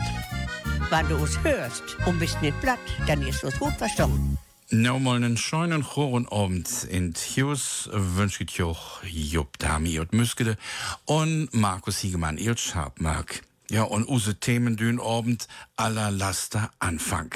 Wenn 0.89 1.07
du 1.09 1.17
uns 1.17 1.37
hörst 1.43 1.83
und 2.05 2.19
bist 2.19 2.41
nicht 2.41 2.59
platt, 2.61 2.79
dann 3.07 3.21
ist 3.21 3.43
das 3.43 3.57
gut 3.59 3.73
verstanden. 3.73 4.37
Nou, 4.69 4.99
mal 4.99 5.15
einen 5.15 5.37
schönen 5.37 5.81
guten 5.81 6.27
Abend 6.27 6.83
in 6.89 7.13
Hughes 7.13 7.89
wünsche 7.93 8.43
ich 8.43 8.61
euch 8.61 8.77
Jupp 9.03 9.57
Dami 9.59 9.99
und 9.99 10.13
Müskede 10.13 10.57
und 11.05 11.53
Markus 11.53 11.99
Hiegemann, 11.99 12.37
ihr 12.37 12.57
Schabmark. 12.57 13.41
Ja, 13.69 13.83
und 13.83 14.03
unsere 14.03 14.35
Themen 14.35 14.75
dün 14.75 14.99
Abend 14.99 15.47
aller 15.75 16.11
Laster 16.11 16.71
Anfang. 16.79 17.33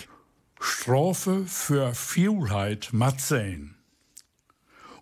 Strophe 0.59 1.45
für 1.47 1.93
Vielheit 1.95 2.89
Matzen. 2.91 3.75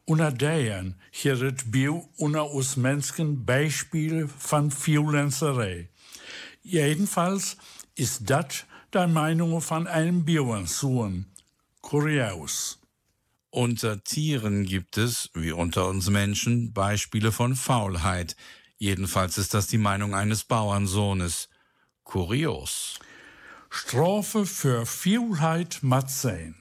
Unter 0.10 0.32
deren 0.32 0.96
hier 1.12 1.38
het 1.38 1.70
bio 1.70 2.10
unter 2.16 2.52
us 2.56 2.76
Menschen 2.76 3.46
Beispiel 3.46 4.28
von 4.28 4.72
Violenserei. 4.72 5.90
Jedenfalls 6.64 7.58
ist 7.94 8.28
das 8.28 8.66
die 8.92 9.06
Meinung 9.06 9.62
von 9.62 9.86
einem 9.86 10.26
Bioensohn. 10.26 11.28
Kurios. 11.82 12.80
Unter 13.52 14.04
Tieren 14.04 14.66
gibt 14.66 14.98
es, 14.98 15.30
wie 15.36 15.52
unter 15.52 15.88
uns 15.88 16.10
Menschen, 16.10 16.74
Beispiele 16.74 17.32
von 17.32 17.56
Faulheit. 17.56 18.36
Jedenfalls 18.80 19.38
ist 19.38 19.54
das 19.54 19.68
die 19.68 19.78
Meinung 19.78 20.16
eines 20.16 20.44
Bauernsohnes. 20.44 21.50
Kurios. 22.04 22.98
Strophe 23.70 24.48
für 24.48 24.88
Vielheit 24.88 25.84
Matzen. 25.84 26.56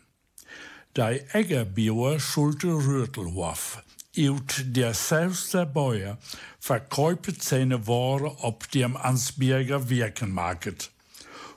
Die 0.99 1.23
Eggerbauer 1.33 2.19
schulte 2.19 2.67
Rötelhof. 2.67 3.85
Ut 4.17 4.65
der 4.75 4.95
selbste 4.95 5.65
Bäuer 5.65 6.19
verkäupet 6.59 7.41
seine 7.41 7.87
Ware 7.87 8.43
op 8.43 8.69
dem 8.73 8.97
Ansberger 8.97 9.89
Wirkenmarkt. 9.89 10.91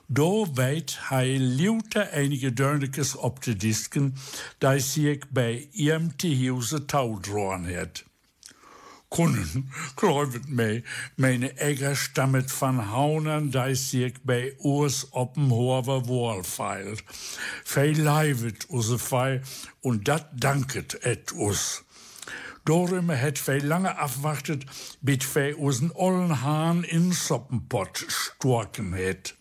Do 0.06 0.46
weet 0.54 0.96
hij 1.08 1.38
liute 1.38 2.00
einige 2.00 2.52
Dörnekes 2.52 3.16
op 3.16 3.42
de 3.42 3.56
disken, 3.56 4.14
die 4.58 4.78
zich 4.78 5.28
bij 5.30 5.68
ihrem 5.72 6.16
te 6.16 6.36
huise 6.36 6.84
touw 6.84 7.18
drohen 7.20 7.64
het. 7.64 8.04
Kunden, 9.12 9.70
glaubet 9.94 10.48
mij, 10.48 10.82
meine 11.16 11.58
Egger 11.58 11.96
stammet 11.96 12.50
van 12.52 12.90
Haunern, 12.90 13.50
die 13.50 13.74
sich 13.74 14.14
bei 14.22 14.54
uns 14.58 15.06
op'm 15.12 15.50
Horver 15.50 16.08
Wall 16.08 16.42
feilt. 16.42 17.04
Veel 17.64 17.96
leivet 17.96 18.66
use 18.70 18.98
fei, 18.98 19.40
und 19.80 20.08
dat 20.08 20.26
danket 20.32 20.94
et 21.04 21.32
us. 21.32 21.82
Dorum 22.64 23.10
het 23.10 23.44
wij 23.44 23.60
lange 23.60 23.94
afwachtet, 23.94 24.64
bis 25.00 25.32
wij 25.32 25.52
unseren 25.52 25.94
ollen 25.94 26.30
Hahn 26.30 26.84
in 26.84 27.12
Soppenpott 27.12 28.04
storken 28.06 28.92
het. 28.92 29.34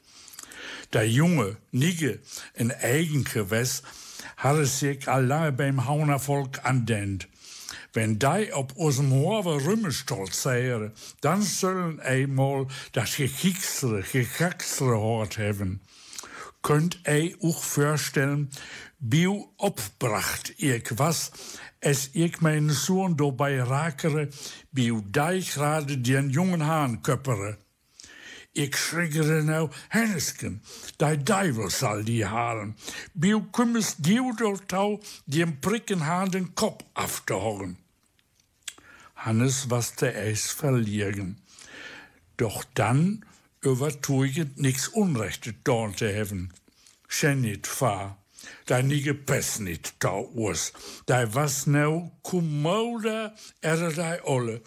Der 0.90 1.08
junge, 1.08 1.56
Nigge, 1.70 2.20
ein 2.58 2.72
Eigengewäss, 2.72 3.84
hatte 4.36 4.66
sich 4.66 5.08
all 5.08 5.26
lange 5.26 5.52
beim 5.52 5.86
Haunervolk 5.86 6.60
andent. 6.64 7.31
Wenn 7.93 8.19
die 8.19 8.54
op 8.54 8.73
unserem 8.77 9.12
Horve 9.12 9.65
Rümme 9.65 9.91
stolzieren, 9.91 10.93
dann 11.19 11.41
sollen 11.41 11.99
einmal 11.99 12.67
das 12.93 13.17
Gekicksere, 13.17 14.04
Gekracksere 14.04 14.97
hort 14.97 15.38
haben. 15.38 15.82
Könnt 16.62 16.99
ei 17.06 17.36
auch 17.41 17.62
vorstellen, 17.62 18.49
Bio 18.99 19.51
opbracht 19.58 20.54
ich 20.58 20.97
was, 20.97 21.32
es 21.80 22.12
ich 22.13 22.39
meinen 22.39 22.69
Sohn 22.69 23.17
dabei 23.17 23.63
rakere, 23.63 24.30
bio 24.71 25.01
die 25.01 25.43
gerade 25.43 25.97
den 25.97 26.30
jungen 26.30 26.67
Hahn 26.67 27.01
köppere. 27.01 27.58
Ich 28.54 28.77
schriggere 28.77 29.43
nou, 29.43 29.71
Hennesken, 29.89 30.62
die 30.99 31.17
Deivel 31.23 31.69
zal 31.69 32.04
die 32.04 32.25
halen. 32.25 32.75
Bio 33.15 33.41
kummes 33.51 33.95
dieu 33.97 34.34
door 34.38 34.60
touw, 34.67 34.99
die 35.25 35.39
hem 35.39 35.60
prikken 35.62 36.06
haan 36.06 36.30
den 36.30 36.54
Kopf 36.54 36.84
afzuhauen. 36.93 37.81
Hannes 39.26 39.70
was 39.70 39.96
der 39.96 40.16
Eis 40.16 40.52
verlieren. 40.52 41.42
Doch 42.38 42.64
dann 42.74 43.24
übertue 43.62 44.28
ich 44.28 44.46
nix 44.56 44.88
Unrechtes 44.88 45.54
dort 45.64 46.00
zu 46.00 46.08
haben. 46.08 46.50
Schenit 47.08 47.68
fahr. 47.68 48.18
Da 48.66 48.82
nige 48.82 49.14
Pest 49.14 49.60
nicht 49.60 49.96
da 50.00 50.18
us. 50.34 50.74
Da 51.06 51.34
was 51.36 51.68
nou 51.68 52.12
kummoda 52.24 53.36
er 53.62 53.92
da 53.92 54.18
olle. 54.24 54.62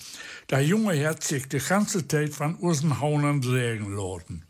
Da 0.46 0.60
junge 0.60 1.04
hat 1.06 1.24
sich 1.24 1.48
die 1.48 1.58
ganze 1.58 2.06
Zeit 2.06 2.32
von 2.34 2.54
unseren 2.54 3.00
Haunern 3.00 3.42
sägen 3.42 3.96
lassen. 3.96 4.44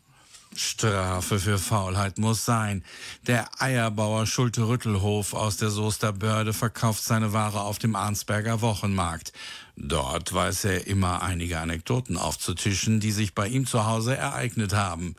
Strafe 0.55 1.39
für 1.39 1.57
Faulheit 1.57 2.17
muss 2.17 2.45
sein. 2.45 2.83
Der 3.27 3.49
Eierbauer 3.59 4.25
Schulte 4.25 4.67
Rüttelhof 4.67 5.33
aus 5.33 5.57
der 5.57 5.69
Soester 5.69 6.13
Börde 6.13 6.53
verkauft 6.53 7.03
seine 7.03 7.33
Ware 7.33 7.61
auf 7.61 7.77
dem 7.77 7.95
Arnsberger 7.95 8.61
Wochenmarkt. 8.61 9.33
Dort 9.77 10.33
weiß 10.33 10.65
er 10.65 10.87
immer 10.87 11.21
einige 11.21 11.59
Anekdoten 11.59 12.17
aufzutischen, 12.17 12.99
die 12.99 13.11
sich 13.11 13.35
bei 13.35 13.47
ihm 13.47 13.65
zu 13.65 13.85
Hause 13.85 14.15
ereignet 14.15 14.73
haben. 14.73 15.15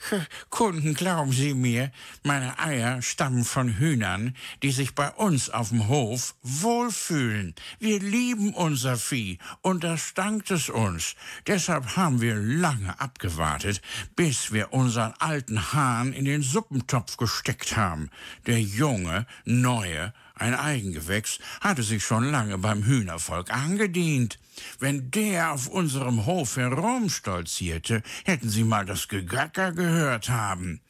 Kunden, 0.50 0.94
glauben 0.94 1.32
Sie 1.32 1.54
mir, 1.54 1.90
meine 2.22 2.58
Eier 2.58 3.02
stammen 3.02 3.44
von 3.44 3.78
Hühnern, 3.78 4.34
die 4.62 4.70
sich 4.70 4.94
bei 4.94 5.10
uns 5.10 5.50
auf 5.50 5.70
dem 5.70 5.88
Hof 5.88 6.34
wohlfühlen. 6.42 7.54
Wir 7.78 8.00
lieben 8.00 8.54
unser 8.54 8.96
Vieh 8.96 9.38
und 9.62 9.84
das 9.84 10.14
dankt 10.14 10.50
es 10.50 10.68
uns. 10.68 11.16
Deshalb 11.46 11.96
haben 11.96 12.20
wir 12.20 12.34
lange 12.36 12.98
abgewartet, 13.00 13.82
bis 14.16 14.52
wir 14.52 14.72
unseren 14.72 15.12
alten 15.18 15.72
Hahn 15.72 16.12
in 16.12 16.24
den 16.24 16.42
Suppentopf 16.42 17.16
gesteckt 17.16 17.76
haben. 17.76 18.10
Der 18.46 18.60
junge, 18.60 19.26
neue, 19.44 20.12
ein 20.40 20.54
Eigengewächs, 20.54 21.38
hatte 21.60 21.82
sich 21.82 22.02
schon 22.02 22.30
lange 22.30 22.58
beim 22.58 22.84
Hühnervolk 22.84 23.52
angedient. 23.52 24.38
Wenn 24.78 25.10
der 25.10 25.52
auf 25.52 25.68
unserem 25.68 26.26
Hof 26.26 26.56
herumstolzierte, 26.56 28.02
hätten 28.24 28.48
Sie 28.48 28.64
mal 28.64 28.84
das 28.84 29.08
Gegacker 29.08 29.72
gehört 29.72 30.28
haben. 30.28 30.80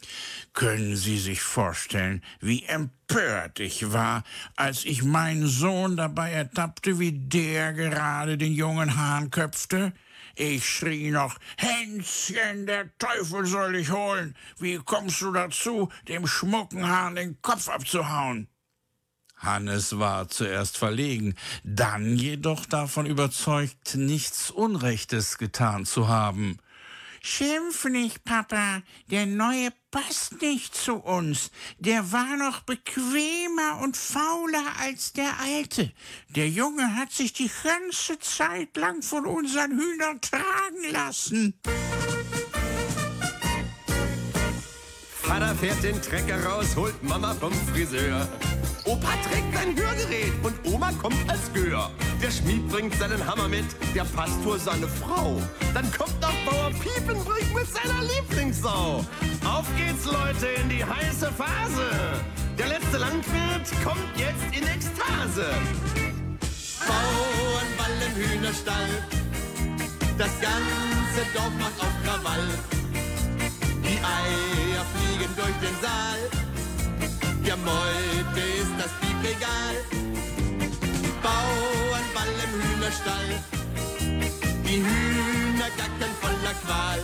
Können 0.52 0.96
Sie 0.96 1.18
sich 1.18 1.40
vorstellen, 1.42 2.22
wie 2.40 2.64
empört 2.64 3.60
ich 3.60 3.92
war, 3.92 4.24
als 4.56 4.84
ich 4.84 5.02
meinen 5.02 5.46
Sohn 5.46 5.96
dabei 5.96 6.32
ertappte, 6.32 6.98
wie 6.98 7.12
der 7.12 7.72
gerade 7.72 8.38
den 8.38 8.52
jungen 8.52 8.96
Hahn 8.96 9.30
köpfte? 9.30 9.92
Ich 10.36 10.68
schrie 10.68 11.10
noch, 11.10 11.38
Hänschen, 11.56 12.66
der 12.66 12.96
Teufel 12.98 13.46
soll 13.46 13.74
dich 13.74 13.90
holen. 13.90 14.34
Wie 14.58 14.76
kommst 14.76 15.20
du 15.20 15.32
dazu, 15.32 15.90
dem 16.08 16.26
schmucken 16.26 16.88
Hahn 16.88 17.16
den 17.16 17.42
Kopf 17.42 17.68
abzuhauen? 17.68 18.48
Hannes 19.40 19.98
war 19.98 20.29
zuerst 20.29 20.76
verlegen, 20.76 21.35
dann 21.64 22.16
jedoch 22.16 22.66
davon 22.66 23.07
überzeugt, 23.07 23.96
nichts 23.96 24.50
Unrechtes 24.50 25.38
getan 25.38 25.87
zu 25.87 26.09
haben. 26.09 26.59
Schimpf 27.22 27.85
nicht, 27.85 28.24
Papa, 28.24 28.83
der 29.11 29.26
Neue 29.26 29.70
passt 29.90 30.40
nicht 30.40 30.74
zu 30.74 30.94
uns. 30.94 31.50
Der 31.79 32.12
war 32.12 32.37
noch 32.37 32.61
bequemer 32.61 33.81
und 33.83 33.96
fauler 33.96 34.64
als 34.81 35.12
der 35.12 35.38
Alte. 35.38 35.92
Der 36.29 36.48
Junge 36.48 36.96
hat 36.96 37.12
sich 37.12 37.35
die 37.35 37.50
ganze 37.62 38.18
Zeit 38.20 38.74
lang 38.76 39.03
von 39.03 39.26
unseren 39.26 39.72
Hühnern 39.72 40.20
tragen 40.22 40.92
lassen. 40.92 41.55
Vater 45.31 45.55
fährt 45.55 45.81
den 45.85 46.03
Trecker 46.03 46.45
raus, 46.45 46.75
holt 46.75 47.01
Mama 47.05 47.33
vom 47.35 47.53
Friseur. 47.73 48.27
Opa 48.85 49.12
trägt 49.31 49.55
sein 49.55 49.77
Hörgerät 49.77 50.33
und 50.43 50.55
Oma 50.66 50.90
kommt 51.01 51.31
als 51.31 51.53
Gör. 51.55 51.88
Der 52.21 52.33
Schmied 52.33 52.69
bringt 52.69 52.97
seinen 52.97 53.25
Hammer 53.25 53.47
mit, 53.47 53.64
der 53.95 54.03
Pastor 54.03 54.59
seine 54.59 54.88
Frau. 54.88 55.40
Dann 55.73 55.88
kommt 55.93 56.21
noch 56.21 56.35
Bauer 56.45 56.71
Piepenbrink 56.71 57.55
mit 57.55 57.69
seiner 57.69 58.03
Lieblingssau. 58.03 59.05
Auf 59.45 59.66
geht's, 59.77 60.05
Leute, 60.07 60.49
in 60.61 60.69
die 60.69 60.85
heiße 60.85 61.31
Phase. 61.31 61.87
Der 62.59 62.66
letzte 62.66 62.99
Landwirt 62.99 63.71
kommt 63.85 64.11
jetzt 64.16 64.43
in 64.51 64.66
Ekstase. 64.66 65.47
Bauernball 66.88 67.95
im 68.05 68.14
Hühnerstall. 68.16 68.88
Das 70.19 70.33
ganze 70.40 71.23
Dorf 71.37 71.53
macht 71.57 71.79
auf 71.79 71.95
Krawall. 72.03 72.80
Die 74.00 74.06
Eier 74.06 74.84
fliegen 74.94 75.30
durch 75.36 75.56
den 75.60 75.76
Saal. 75.82 76.20
Der 77.44 77.56
Meute 77.58 78.40
ist 78.58 78.72
das 78.78 78.90
Piep 79.00 79.36
egal. 79.36 79.76
Bauernball 81.22 82.32
im 82.44 82.52
Hühnerstall. 82.62 83.28
Die 84.64 84.78
Hühner 84.78 85.68
gackern 85.76 86.14
voller 86.18 86.54
Qual. 86.64 87.00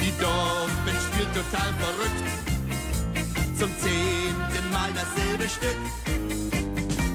Die 0.00 0.12
Dorfben 0.20 0.96
spielt 1.10 1.34
total 1.34 1.72
verrückt. 1.82 2.22
Zum 3.58 3.70
zehnten 3.80 4.70
Mal 4.70 4.90
dasselbe 4.94 5.48
Stück. 5.48 5.80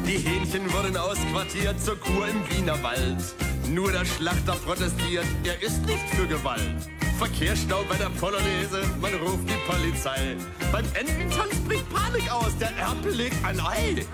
Die 0.05 0.17
Hähnchen 0.17 0.71
wurden 0.73 0.97
ausquartiert 0.97 1.79
zur 1.81 1.97
Kur 1.97 2.27
im 2.27 2.43
Wienerwald. 2.49 3.23
Nur 3.69 3.91
der 3.91 4.03
Schlachter 4.03 4.55
protestiert, 4.65 5.27
er 5.45 5.61
ist 5.61 5.85
nicht 5.85 6.09
für 6.09 6.27
Gewalt. 6.27 6.98
Verkehrsstau 7.19 7.83
bei 7.89 7.97
der 7.97 8.09
Polonaise, 8.17 8.81
man 9.01 9.13
ruft 9.15 9.43
die 9.49 9.69
Polizei. 9.69 10.37
Beim 10.71 10.85
Ententanz 10.93 11.53
bricht 11.67 11.83
Panik 11.93 12.31
aus, 12.31 12.57
der 12.57 12.71
Erpel 12.77 13.11
legt 13.11 13.35
ein 13.43 13.59
Ei. 13.59 14.05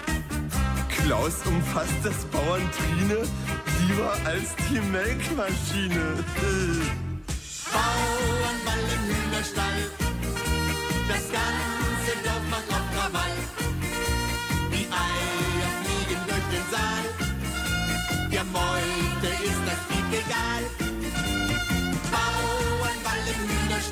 Klaus 0.89 1.46
umfasst 1.46 1.94
das 2.04 2.26
Bauern 2.26 2.68
Trine 2.72 3.28
lieber 3.88 4.12
als 4.26 4.56
die 4.70 4.82
Melkmaschine. 4.82 6.26
Bauernball 7.72 8.86
im 8.96 9.04
Hühnerstall, 9.06 9.82
das 11.08 11.32
ganze 11.32 12.12
Dorf 12.24 12.41
macht 12.50 12.70
auf 12.72 12.86
Krawall. 12.91 13.38
Die 14.72 14.88
Eier 14.89 15.70
fliegen 15.84 16.22
durch 16.26 16.48
den 16.50 16.65
Saal, 16.72 17.06
der 18.32 18.46
Meute 18.46 19.30
ist 19.44 19.62
das 19.63 19.80
Piep 19.89 20.10
egal. 20.26 20.94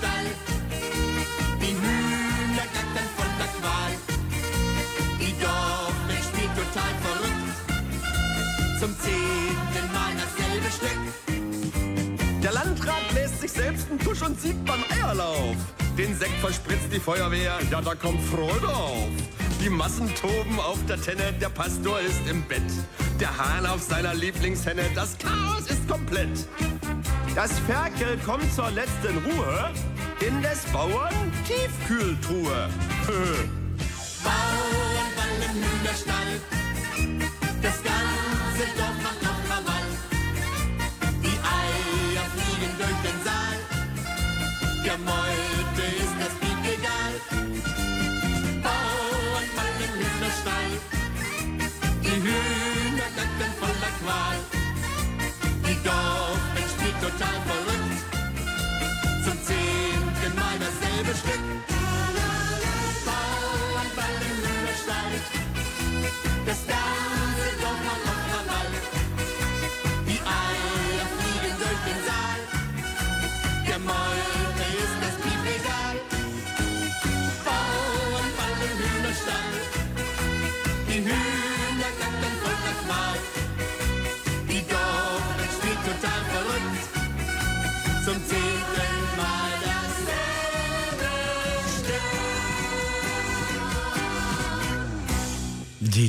Hühnerstall, 0.04 0.26
die 1.62 1.74
Hühner 1.74 2.68
gackern 2.74 3.10
von 3.16 3.28
der 3.40 3.48
Qual. 3.60 3.92
Die 5.20 5.34
Dorfwelt 5.40 6.24
spielt 6.24 6.54
total 6.56 6.94
verrückt, 7.02 7.56
zum 8.80 8.96
zehnten 9.00 9.94
Mal 9.94 10.14
dasselbe 10.16 10.70
Stück. 10.72 12.44
Der 12.44 12.52
Landrat 12.52 13.08
bläst 13.12 13.42
sich 13.42 13.52
selbst 13.52 13.90
einen 13.90 14.00
Tusch 14.00 14.22
und 14.22 14.40
sieht 14.40 14.64
beim 14.66 14.84
Eierlauf. 14.90 15.56
Den 15.98 16.18
Sekt 16.18 16.40
verspritzt 16.42 16.92
die 16.92 17.00
Feuerwehr, 17.00 17.60
ja, 17.70 17.82
da 17.82 17.96
kommt 17.96 18.22
Freude 18.22 18.68
auf. 18.68 19.08
Die 19.64 19.70
Massen 19.70 20.14
toben 20.16 20.60
auf 20.60 20.80
der 20.90 21.02
Tenne, 21.02 21.32
der 21.40 21.50
Pastor 21.50 22.00
ist 22.02 22.20
im 22.30 22.42
Bett. 22.44 22.62
Der 23.20 23.38
Hahn 23.38 23.66
auf 23.66 23.82
seiner 23.82 24.14
Lieblingshenne, 24.14 24.84
das 24.96 25.16
Chaos 25.20 25.68
ist 25.70 25.88
komplett. 25.88 26.48
Das 27.36 27.58
Ferkel 27.62 28.18
kommt 28.26 28.52
zur 28.54 28.70
letzten 28.72 29.18
Ruhe 29.26 29.72
in 30.28 30.42
des 30.42 30.60
Bauern 30.72 31.32
Tiefkühltruhe. 31.46 32.70
Bauernball 34.24 35.38
im 35.50 35.56
Hühnerstall, 35.64 36.32
das 37.62 37.78
ganze 37.84 38.66
Dorf 38.78 38.93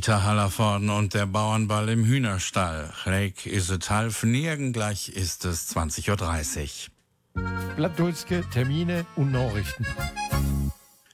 Dieter 0.04 0.22
Hallervorden 0.22 0.90
und 0.90 1.14
der 1.14 1.24
Bauernball 1.24 1.88
im 1.88 2.04
Hühnerstall. 2.04 2.92
Schräg 2.94 3.46
ist 3.46 3.70
es 3.70 3.88
halb 3.88 4.22
nirgen, 4.22 4.74
gleich 4.74 5.08
ist 5.08 5.46
es 5.46 5.74
20.30 5.74 6.90
Uhr. 7.34 7.42
Blattdulske, 7.76 8.44
Termine 8.52 9.06
und 9.16 9.32
Nachrichten. 9.32 9.86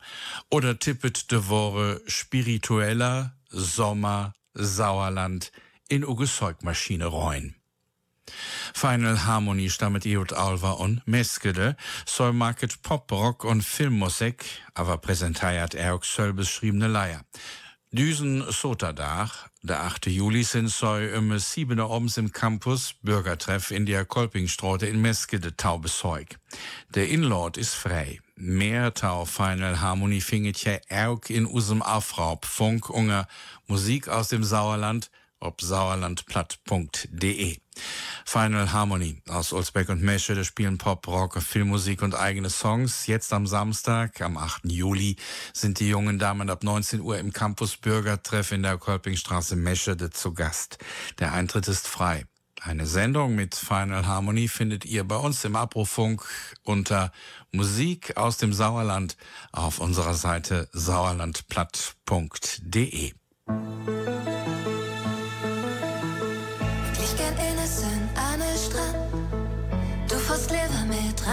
Oder 0.51 0.79
tippet 0.79 1.31
de 1.31 1.49
Wore 1.49 2.01
spiritueller 2.07 3.35
Sommer 3.49 4.35
Sauerland 4.55 5.53
in 5.89 6.05
uge 6.05 6.27
Zeugmaschine 6.27 7.07
reuen. 7.07 7.55
Final 8.75 9.25
Harmony 9.25 9.71
stammet 9.71 10.05
Iot 10.05 10.33
Alva 10.33 10.73
und 10.73 11.07
Meskede, 11.07 11.77
soll 12.05 12.33
market 12.33 12.83
Pop, 12.83 13.13
Rock 13.13 13.45
und 13.45 13.63
Filmmusik, 13.63 14.45
aber 14.75 14.99
präsentiert 14.99 15.75
er 15.75 15.95
auch 15.95 16.03
soll 16.03 16.33
beschriebene 16.33 16.89
Leier. 16.89 17.25
Düsen 17.93 18.45
Soterdach, 18.51 19.49
der 19.67 19.83
8. 19.83 20.07
Juli 20.07 20.45
sind 20.45 20.69
soll 20.69 21.13
um 21.17 21.37
7 21.37 21.79
Uhr 21.79 21.91
abends 21.91 22.17
im 22.17 22.33
Campus 22.33 22.95
Bürgertreff 23.03 23.71
in 23.71 23.87
der 23.87 24.05
Kolpingstraße 24.05 24.87
in 24.87 25.01
Meskede 25.01 25.57
Tau 25.57 25.79
besäug. 25.79 26.39
Der 26.95 27.09
Inlord 27.09 27.57
ist 27.57 27.75
frei. 27.75 28.21
Mehr 28.37 28.95
Tau 28.95 29.25
Final 29.25 29.81
Harmony 29.81 30.21
finget 30.21 30.63
ja 30.65 30.79
auch 30.91 31.21
in 31.29 31.47
usem 31.47 31.83
Afraub 31.83 32.45
Funk 32.45 32.91
unger 32.91 33.27
Musik 33.67 34.09
aus 34.09 34.29
dem 34.29 34.45
Sauerland, 34.45 35.11
ob 35.41 35.61
sauerlandplatt.de. 35.61 37.59
Final 38.25 38.73
Harmony 38.73 39.23
aus 39.29 39.53
Olsbeck 39.53 39.89
und 39.89 40.03
Meschede 40.03 40.45
spielen 40.45 40.79
Pop, 40.79 41.07
Rock, 41.07 41.41
Filmmusik 41.43 42.03
und 42.03 42.15
eigene 42.15 42.51
Songs. 42.51 43.07
Jetzt 43.07 43.33
am 43.33 43.47
Samstag, 43.47 44.21
am 44.21 44.37
8. 44.37 44.65
Juli, 44.65 45.17
sind 45.53 45.81
die 45.81 45.89
jungen 45.89 46.19
Damen 46.19 46.51
ab 46.51 46.65
19 46.65 47.01
Uhr 47.01 47.19
im 47.19 47.33
Campus 47.33 47.77
Bürgertreff 47.77 48.53
in 48.53 48.63
der 48.63 48.79
Kolpingstraße 48.79 49.57
Meschede 49.57 50.11
zu 50.11 50.35
Gast. 50.35 50.79
Der 51.19 51.33
Eintritt 51.33 51.69
ist 51.69 51.87
frei. 51.87 52.27
Eine 52.63 52.87
Sendung 52.87 53.35
mit 53.35 53.55
Final 53.55 54.07
Harmony 54.07 54.49
findet 54.49 54.87
ihr 54.87 55.05
bei 55.05 55.17
uns 55.17 55.45
im 55.45 55.55
Abrufunk 55.55 56.27
unter 56.65 57.13
Musik 57.53 58.17
aus 58.17 58.39
dem 58.39 58.53
Sauerland 58.53 59.17
auf 59.53 59.79
unserer 59.79 60.15
Seite 60.15 60.69
sauerlandplatt.de. 60.73 63.13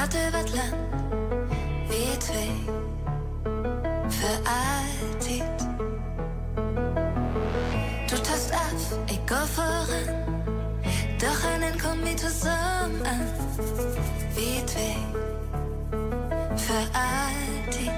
Rad 0.03 0.15
über 0.15 0.43
Land, 0.57 0.75
wie 1.87 2.19
zwei 2.19 2.51
alltid. 4.43 5.43
Du 8.09 8.15
tast 8.17 8.53
auf, 8.53 8.99
ich 9.09 9.25
go 9.25 9.35
voran, 9.55 10.09
doch 11.21 11.41
einen 11.53 11.77
kommen 11.79 12.03
wir 12.03 12.17
zusammen 12.17 13.01
an, 13.05 13.27
wie 14.35 14.65
zwei 14.65 14.95
alltid. 16.91 17.93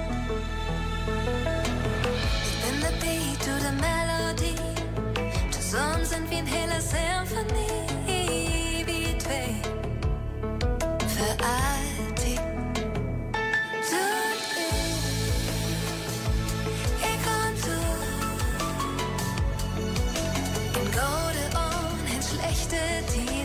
Ich 2.44 2.56
bin 2.62 2.76
der 2.82 2.94
Beat, 3.00 3.40
du 3.44 3.52
der 3.64 3.74
Melodie, 3.82 4.60
zusammen 5.50 6.04
sind 6.04 6.30
wir 6.30 6.38
ein 6.38 6.46
heller 6.46 6.80
Symphonie, 6.80 8.06
wie 8.86 9.18
zwei 9.18 9.56
alltid. 11.42 11.75
Melody. 23.06 23.35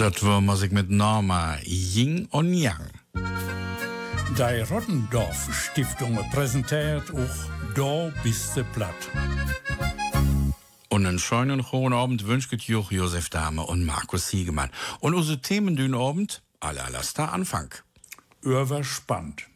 Das 0.00 0.24
war 0.24 0.40
Musik 0.40 0.72
mit 0.72 0.88
Norma, 0.88 1.58
Ying 1.62 2.24
und 2.30 2.54
Yang. 2.54 2.88
Die 3.14 4.62
Rottendorf 4.72 5.54
Stiftung 5.54 6.18
präsentiert 6.32 7.02
auch 7.10 7.74
Da 7.74 8.10
bist 8.22 8.56
du 8.56 8.64
platt. 8.72 8.94
Und 10.88 11.04
einen 11.04 11.18
schönen 11.18 11.70
hohen 11.70 11.92
Abend 11.92 12.26
wünscht 12.26 12.50
Joch 12.62 12.90
Josef 12.90 13.28
Dahme 13.28 13.66
und 13.66 13.84
Markus 13.84 14.30
Hiegemann. 14.30 14.70
Und 15.00 15.12
unsere 15.12 15.42
Themen 15.42 15.76
den 15.76 15.94
Abend, 15.94 16.40
aller 16.60 16.88
laster 16.88 17.30
Anfang. 17.34 17.74
Überspannt. 18.40 19.48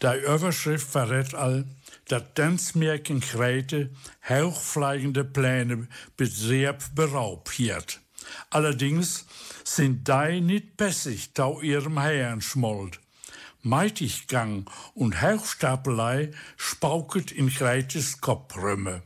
Die 0.00 0.24
Überschrift 0.24 0.88
verrät 0.88 1.34
all, 1.34 1.66
dass 2.08 2.22
Tanzmärchen 2.34 3.20
Krete 3.20 3.90
hochfliegende 4.26 5.24
Pläne 5.24 5.86
Betrieb 6.16 6.78
beraubt 6.94 7.58
wird. 7.58 8.00
Allerdings 8.50 9.26
sind 9.64 10.08
die 10.08 10.40
nicht 10.40 10.76
bessig 10.76 11.32
tau 11.34 11.60
ihrem 11.60 11.98
Herrn 11.98 12.40
schmollt. 12.40 13.00
Meitiggang 13.62 14.70
und 14.94 15.20
Hochstapelei 15.22 16.30
spauket 16.56 17.32
in 17.32 17.52
Kretes 17.52 18.20
Kopfrömme. 18.20 19.02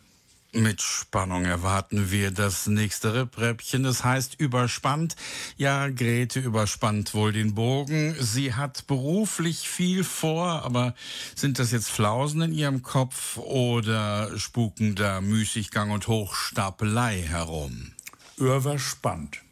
Mit 0.52 0.82
Spannung 0.82 1.44
erwarten 1.44 2.10
wir 2.10 2.32
das 2.32 2.66
nächste 2.66 3.14
Rippräppchen. 3.14 3.84
Es 3.84 4.02
heißt 4.02 4.34
überspannt. 4.40 5.14
Ja, 5.56 5.88
Grete 5.88 6.40
überspannt 6.40 7.14
wohl 7.14 7.32
den 7.32 7.54
Bogen. 7.54 8.16
Sie 8.18 8.52
hat 8.54 8.88
beruflich 8.88 9.68
viel 9.68 10.02
vor, 10.02 10.64
aber 10.64 10.94
sind 11.36 11.60
das 11.60 11.70
jetzt 11.70 11.88
Flausen 11.88 12.42
in 12.42 12.52
ihrem 12.52 12.82
Kopf 12.82 13.36
oder 13.36 14.36
spuken 14.38 14.96
da 14.96 15.20
Müßiggang 15.20 15.92
und 15.92 16.08
Hochstapelei 16.08 17.22
herum? 17.22 17.92
Überspannt. 18.40 19.42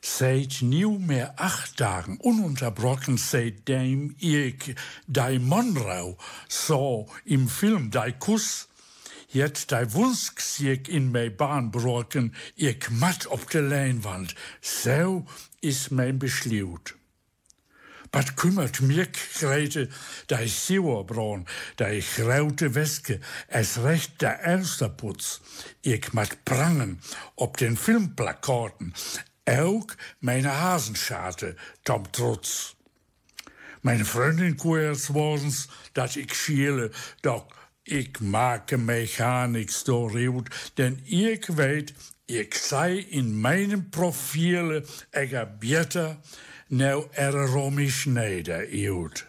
Seit 0.00 0.62
mehr 0.62 1.34
acht 1.36 1.76
Tagen 1.76 2.16
ununterbrochen 2.16 3.18
seitdem 3.18 4.14
ich 4.18 4.74
die 5.06 5.38
Monroe 5.38 6.16
so 6.48 7.06
im 7.26 7.48
Film 7.48 7.90
Die 7.90 8.14
Kuss 8.18 8.68
Jetzt 9.32 9.70
dei 9.70 9.92
Wunsch 9.92 10.32
sieg 10.38 10.88
in 10.88 11.12
mei 11.12 11.30
Bahn 11.30 11.70
broken, 11.70 12.34
ich 12.56 12.90
mat 12.90 13.28
op 13.28 13.48
de 13.48 13.60
Leinwand. 13.60 14.34
So 14.60 15.24
is 15.60 15.90
mein 15.90 16.18
Beschliut. 16.18 16.99
Wat 18.12 18.34
kümmert 18.34 18.80
mir 18.80 19.06
Grete, 19.06 19.88
dei 20.26 20.46
Sauerbraun, 20.48 21.46
dei 21.76 22.02
graute 22.16 22.74
Weske, 22.74 23.20
es 23.46 23.82
recht 23.82 24.20
der 24.20 24.40
Ersterputz. 24.40 25.40
Ich 25.82 26.12
mat 26.12 26.44
prangen 26.44 27.00
op 27.36 27.56
den 27.56 27.76
Filmplakaten, 27.76 28.94
auch 29.46 29.86
meine 30.18 30.60
Hasenscharte, 30.60 31.56
Tom 31.84 32.10
Trutz. 32.10 32.74
Meine 33.82 34.04
Freundin 34.04 34.56
kuers 34.56 35.14
wosens, 35.14 35.68
dat 35.94 36.16
ich 36.16 36.34
schiele, 36.34 36.90
doch 37.22 37.46
ik 37.82 38.20
maak 38.20 38.76
mij 38.76 39.06
gar 39.06 39.48
niks 39.48 39.84
door 39.84 40.44
denn 40.74 41.00
ik 41.04 41.46
weet, 41.46 41.92
ik 42.24 42.54
sei 42.54 43.06
in 43.08 43.40
meinem 43.40 43.88
Profil 43.88 44.82
eger 45.10 45.56
beter 45.58 46.16
nou 46.70 47.08
er 47.12 47.34
romisch 47.50 48.06
neder 48.06 48.64
iut. 48.72 49.26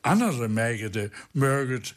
Andere 0.00 0.48
Mägde 0.48 1.10
möget 1.32 1.94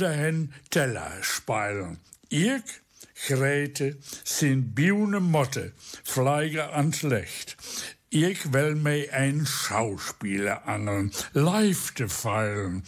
hen 0.00 0.52
Teller 0.68 1.18
speilen. 1.20 1.98
Ik, 2.28 2.82
Grete, 3.26 3.96
sind 4.24 4.74
biune 4.74 5.20
Motte, 5.20 5.72
Fleiger 6.02 6.72
ans 6.72 7.02
Licht. 7.02 7.56
Ich 8.08 8.52
will 8.52 8.74
mir 8.74 9.12
ein 9.12 9.46
Schauspieler 9.46 10.68
angeln, 10.68 11.12
live 11.32 11.94
te 11.94 12.08
feilen 12.08 12.84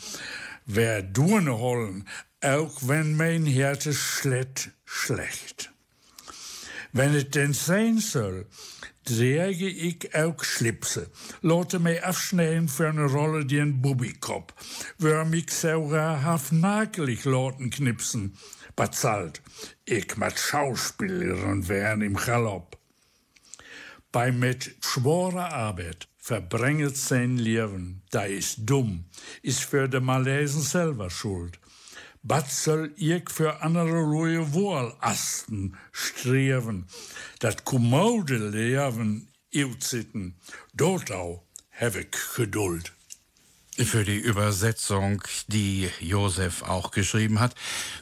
wer 0.66 1.03
Durne 1.03 1.59
holen, 1.59 2.09
auch 2.40 2.77
wenn 2.83 3.16
mein 3.16 3.47
Herz 3.47 3.94
schlet 3.94 4.70
schlecht. 4.85 5.70
Wenn 6.92 7.14
es 7.14 7.31
denn 7.31 7.53
sein 7.53 7.99
soll, 7.99 8.47
trage 9.05 9.69
ich 9.69 10.14
auch 10.14 10.43
Schlipse, 10.43 11.11
lote 11.43 11.79
mich 11.79 12.03
afschneiden 12.03 12.69
für 12.69 12.88
eine 12.88 13.05
Rolle 13.05 13.45
die 13.45 13.61
ein 13.61 13.81
Bubikop, 13.81 14.55
wär 14.99 15.25
mich 15.25 15.51
sogar 15.51 16.23
half 16.23 16.53
nakelig 16.53 17.25
loten 17.25 17.71
knipsen, 17.71 18.37
bezahlt, 18.77 19.43
ich 19.85 20.17
mit 20.17 20.38
Schauspielerin 20.38 21.69
wären 21.69 22.03
im 22.03 22.14
Galopp. 22.14 22.79
Bei 24.11 24.33
mit 24.33 24.77
schworer 24.81 25.53
Arbeit 25.53 26.09
verbringet 26.17 26.97
sein 26.97 27.37
Leben, 27.37 28.03
da 28.11 28.25
ist 28.25 28.61
dumm, 28.61 29.05
ist 29.43 29.61
für 29.64 29.88
de 29.88 30.01
Malesen 30.01 30.62
selber 30.62 31.11
schuld. 31.11 31.59
Was 32.27 32.65
soll 32.65 32.95
ich 32.97 33.29
für 33.29 33.61
andere 33.61 34.01
Ruhe 34.01 34.55
wohl 34.55 34.95
asten, 35.01 35.77
streben, 35.93 36.87
dat 37.39 37.67
kommode 37.67 38.49
Leben 38.49 39.29
iutzitten, 39.53 40.35
dort 40.73 41.13
auch 41.13 41.45
habe 41.71 42.01
ich 42.01 42.17
Geduld. 42.35 42.93
Für 43.77 44.05
die 44.05 44.19
Übersetzung, 44.19 45.21
die 45.49 45.91
Josef 45.99 46.63
auch 46.63 46.93
geschrieben 46.93 47.41
hat, 47.41 47.57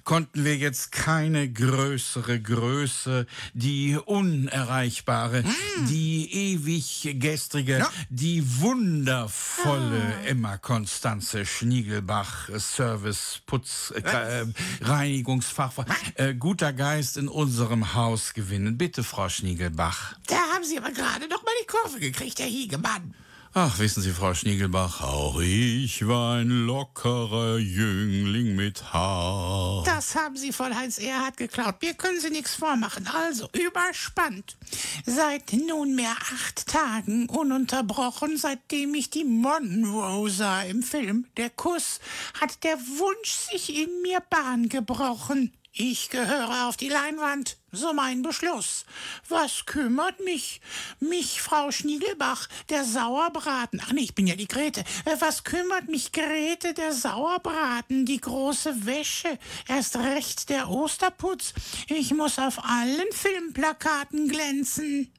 konnten 0.05 0.45
wir 0.45 0.57
jetzt 0.57 0.93
keine 0.93 1.51
größere 1.51 2.41
Größe, 2.41 3.27
die 3.55 3.97
unerreichbare, 3.97 5.43
mm. 5.43 5.87
die 5.89 6.31
ewig 6.31 7.17
gestrige, 7.19 7.79
ja. 7.79 7.91
die 8.11 8.61
wundervolle 8.61 10.15
ah. 10.23 10.27
Emma 10.27 10.59
Konstanze 10.59 11.47
Schniegelbach, 11.47 12.51
Service, 12.59 13.41
Putz, 13.47 13.93
äh, 13.93 14.45
Reinigungsfachfrau, 14.83 15.87
äh, 16.17 16.35
guter 16.35 16.75
Geist 16.75 17.17
in 17.17 17.29
unserem 17.29 17.95
Haus 17.95 18.35
gewinnen. 18.35 18.77
Bitte, 18.77 19.03
Frau 19.03 19.31
Schniegelbach. 19.31 20.17
Da 20.27 20.37
haben 20.55 20.65
Sie 20.65 20.77
aber 20.77 20.91
gerade 20.91 21.29
noch 21.29 21.43
mal 21.43 21.53
die 21.63 21.67
Kurve 21.67 21.99
gekriegt, 21.99 22.39
Herr 22.41 22.47
Hiegemann. 22.47 23.15
Ach, 23.55 23.79
wissen 23.79 24.03
Sie, 24.03 24.13
Frau 24.13 24.33
Schniegelbach, 24.33 25.03
auch 25.03 25.39
ich 25.39 26.09
war 26.09 26.37
ein 26.37 26.49
lockerer 26.49 27.59
Jüngling 27.59 28.57
mit 28.57 28.95
Haar. 28.95 29.85
Das 29.85 30.15
haben 30.15 30.39
Sie 30.39 30.53
von 30.53 30.75
Heinz 30.75 30.97
Erhard 30.97 31.37
geklaut. 31.37 31.83
Mir 31.83 31.93
können 31.93 32.19
Sie 32.19 32.31
nichts 32.31 32.55
vormachen. 32.55 33.07
Also, 33.09 33.51
überspannt. 33.53 34.57
Seit 35.05 35.53
nunmehr 35.53 36.17
acht 36.33 36.67
Tagen 36.67 37.29
ununterbrochen, 37.29 38.39
seitdem 38.39 38.95
ich 38.95 39.11
die 39.11 39.25
Monroe 39.25 40.31
sah 40.31 40.63
im 40.63 40.83
Film 40.83 41.27
Der 41.37 41.51
Kuss, 41.51 42.01
hat 42.41 42.65
der 42.65 42.79
Wunsch 42.79 43.33
sich 43.51 43.77
in 43.77 44.01
mir 44.01 44.21
Bahn 44.31 44.71
gebrochen. 44.71 45.53
Ich 45.75 46.11
gehöre 46.11 46.69
auf 46.69 46.77
die 46.77 46.91
Leinwand, 46.91 47.57
so 47.71 47.95
mein 47.95 48.21
Beschluss. 48.21 48.85
Was 49.31 49.65
kümmert 49.65 50.21
mich? 50.21 50.61
Mich, 51.01 51.41
Frau 51.41 51.71
Schniegelbach, 51.71 52.47
der 52.69 52.85
Sauerbraten. 52.85 53.81
Ach 53.83 53.91
nee, 53.93 54.03
ich 54.03 54.15
bin 54.15 54.27
ja 54.27 54.37
die 54.37 54.49
Grete. 54.49 54.81
Äh, 55.07 55.17
was 55.21 55.45
kümmert 55.45 55.89
mich 55.89 56.13
Grete, 56.13 56.75
der 56.75 56.93
Sauerbraten, 56.93 58.05
die 58.05 58.21
große 58.21 58.85
Wäsche, 58.85 59.39
erst 59.67 59.97
recht 59.97 60.51
der 60.51 60.69
Osterputz. 60.69 61.55
Ich 61.89 62.13
muss 62.13 62.39
auf 62.39 62.63
allen 62.63 63.11
Filmplakaten 63.11 64.29
glänzen. 64.29 65.11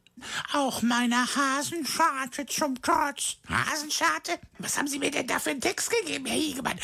Auch 0.53 0.81
meine 0.81 1.15
Hasenscharte 1.35 2.45
zum 2.45 2.81
Trotz. 2.81 3.37
Hasenscharte? 3.49 4.39
Was 4.59 4.77
haben 4.77 4.87
Sie 4.87 4.99
mir 4.99 5.11
denn 5.11 5.27
da 5.27 5.39
für 5.39 5.49
einen 5.49 5.61
Text 5.61 5.89
gegeben, 5.89 6.25
Herr 6.25 6.37
Hiegemann? 6.37 6.79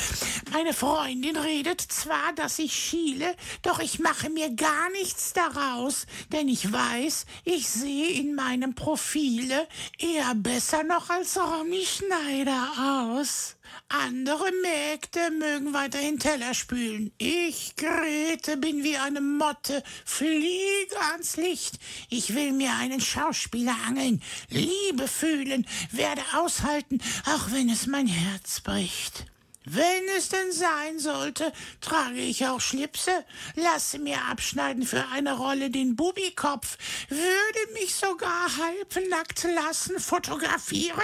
Meine 0.51 0.73
Freundin 0.73 1.38
redet 1.38 1.80
zwar, 1.80 2.34
dass 2.34 2.59
ich 2.59 2.73
schiele, 2.73 3.36
doch 3.61 3.80
ich 3.80 3.99
mache 3.99 4.30
mir 4.30 4.53
gar 4.55 4.89
nichts 4.91 5.34
daraus, 5.34 6.07
denn 6.32 6.47
ich 6.47 6.71
weiß, 6.71 7.25
ich 7.45 7.69
sehe 7.69 8.09
in 8.09 8.36
meinem 8.36 8.73
Profile 8.73 9.67
eher 9.99 10.34
besser 10.36 10.84
noch 10.84 11.09
als 11.09 11.38
Ronny 11.38 11.86
Schneider 11.86 13.11
aus. 13.11 13.55
Andere 13.91 14.51
Mägde 14.61 15.31
mögen 15.31 15.73
weiterhin 15.73 16.19
Teller 16.19 16.53
spülen. 16.53 17.11
Ich, 17.17 17.75
Grete, 17.75 18.55
bin 18.57 18.83
wie 18.83 18.97
eine 18.97 19.19
Motte, 19.19 19.83
fliege 20.05 20.95
ans 21.11 21.37
Licht. 21.37 21.79
Ich 22.07 22.35
will 22.35 22.51
mir 22.51 22.71
einen 22.75 23.01
Schauspieler 23.01 23.75
angeln, 23.87 24.21
Liebe 24.49 25.07
fühlen, 25.07 25.65
werde 25.89 26.21
aushalten, 26.35 27.01
auch 27.25 27.51
wenn 27.51 27.67
es 27.69 27.87
mein 27.87 28.05
Herz 28.05 28.61
bricht. 28.61 29.25
Wenn 29.72 30.07
es 30.17 30.30
denn 30.30 30.51
sein 30.51 30.97
sollte, 30.97 31.53
trage 31.80 32.22
ich 32.22 32.47
auch 32.47 32.59
Schlipse, 32.59 33.11
lasse 33.53 33.99
mir 33.99 34.17
abschneiden 34.24 34.84
für 34.84 35.05
eine 35.09 35.38
Rolle 35.38 35.70
den 35.70 35.95
Bubikopf, 35.95 36.76
würde 37.07 37.74
mich 37.74 37.93
sogar 37.93 38.47
halbnackt 38.57 39.43
lassen 39.43 39.99
fotografieren. 39.99 40.97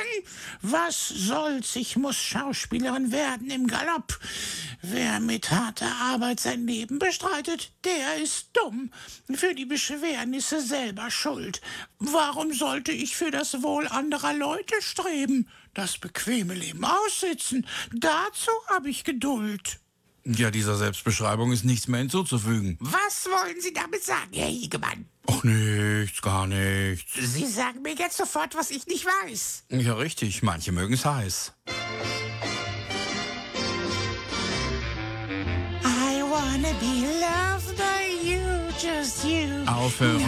Was 0.63 1.09
soll's, 1.09 1.75
ich 1.75 1.95
muss 1.95 2.15
Schauspielerin 2.15 3.11
werden 3.11 3.51
im 3.51 3.67
Galopp. 3.67 4.19
Wer 4.91 5.19
mit 5.19 5.49
harter 5.49 5.91
Arbeit 6.01 6.39
sein 6.39 6.67
Leben 6.67 6.99
bestreitet, 6.99 7.71
der 7.83 8.21
ist 8.21 8.49
dumm. 8.53 8.91
Für 9.33 9.55
die 9.55 9.65
Beschwernisse 9.65 10.61
selber 10.61 11.09
schuld. 11.09 11.61
Warum 11.97 12.53
sollte 12.53 12.91
ich 12.91 13.15
für 13.15 13.31
das 13.31 13.63
Wohl 13.63 13.87
anderer 13.87 14.33
Leute 14.33 14.75
streben? 14.81 15.49
Das 15.73 15.97
bequeme 15.97 16.53
Leben 16.53 16.85
aussitzen. 16.85 17.65
Dazu 17.93 18.51
habe 18.67 18.89
ich 18.89 19.03
Geduld. 19.03 19.79
Ja, 20.23 20.51
dieser 20.51 20.75
Selbstbeschreibung 20.77 21.51
ist 21.51 21.65
nichts 21.65 21.87
mehr 21.87 21.99
hinzuzufügen. 22.01 22.77
Was 22.79 23.25
wollen 23.25 23.59
Sie 23.61 23.73
damit 23.73 24.03
sagen, 24.03 24.33
Herr 24.33 24.47
Hiegemann? 24.47 25.05
Ach, 25.27 25.43
nichts, 25.43 26.21
gar 26.21 26.45
nichts. 26.45 27.11
Sie 27.13 27.47
sagen 27.47 27.81
mir 27.81 27.95
jetzt 27.95 28.17
sofort, 28.17 28.55
was 28.55 28.69
ich 28.69 28.85
nicht 28.85 29.05
weiß. 29.05 29.65
Ja, 29.69 29.93
richtig. 29.95 30.43
Manche 30.43 30.71
mögen 30.71 30.93
es 30.93 31.05
heiß. 31.05 31.53
Aufhören. 39.67 40.21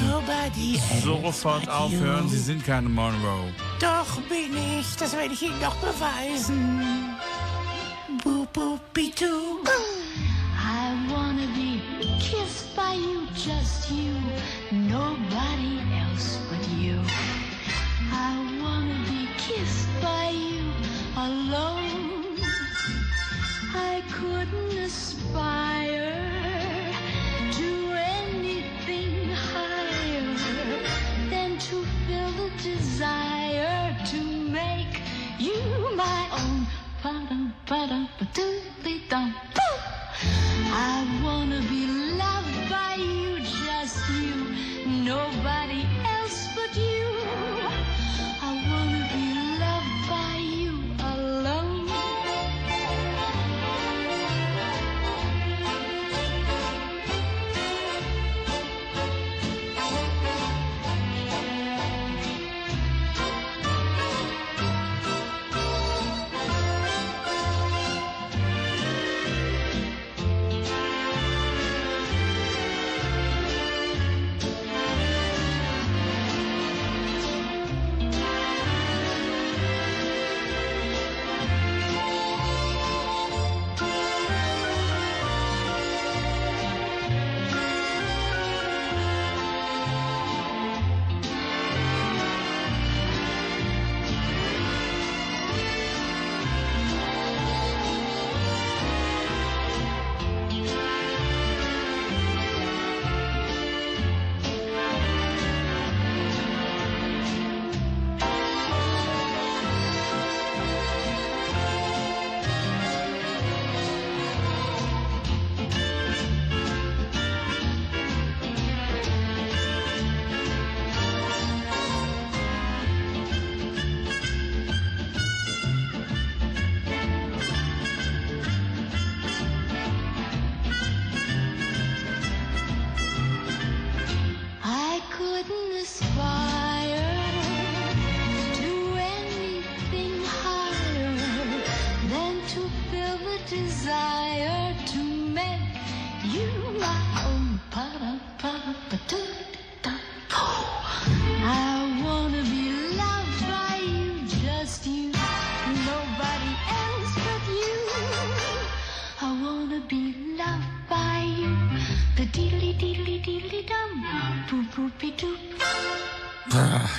Sofort 1.04 1.68
aufhören. 1.68 2.24
you. 2.26 2.30
Sie 2.30 2.40
sind 2.40 2.66
keine 2.66 2.90
Monroe. 2.90 3.52
Doch 3.80 4.22
bin 4.30 4.56
ich, 4.56 4.96
das 4.98 5.14
werde 5.14 5.34
ich 5.34 5.42
Ihnen 5.42 5.60
noch 5.60 5.76
beweisen. 5.76 7.16
Boop, 8.24 8.54
boop, 8.54 8.80
doo. 8.94 9.60
I 10.60 11.12
wanna 11.12 11.48
be 11.56 11.82
kissed 12.20 12.76
by 12.76 12.94
you, 12.94 13.28
just 13.34 13.90
you, 13.92 14.14
nobody 14.72 15.82
else 16.02 16.40
but 16.50 16.68
you. 16.70 17.00
I 18.12 18.62
wanna 18.62 18.96
be 19.06 19.28
kissed 19.38 19.90
by 20.02 20.30
you 20.30 20.72
alone. 21.16 22.38
I 23.76 24.02
couldn't 24.12 24.78
aspire 24.78 25.77
desire 32.68 33.96
to 34.12 34.20
make 34.60 34.96
you 35.40 35.62
my 35.96 36.22
own. 36.40 36.68
Ba-dum, 37.04 37.54
ba-dum, 37.70 38.10
ba-doodly-dum. 38.20 39.34
I 40.92 40.96
wanna 41.24 41.62
be 41.74 41.82
loved 42.24 42.58
by 42.70 42.96
you, 42.96 43.40
just 43.40 43.98
you, 44.20 44.36
nobody 45.12 45.97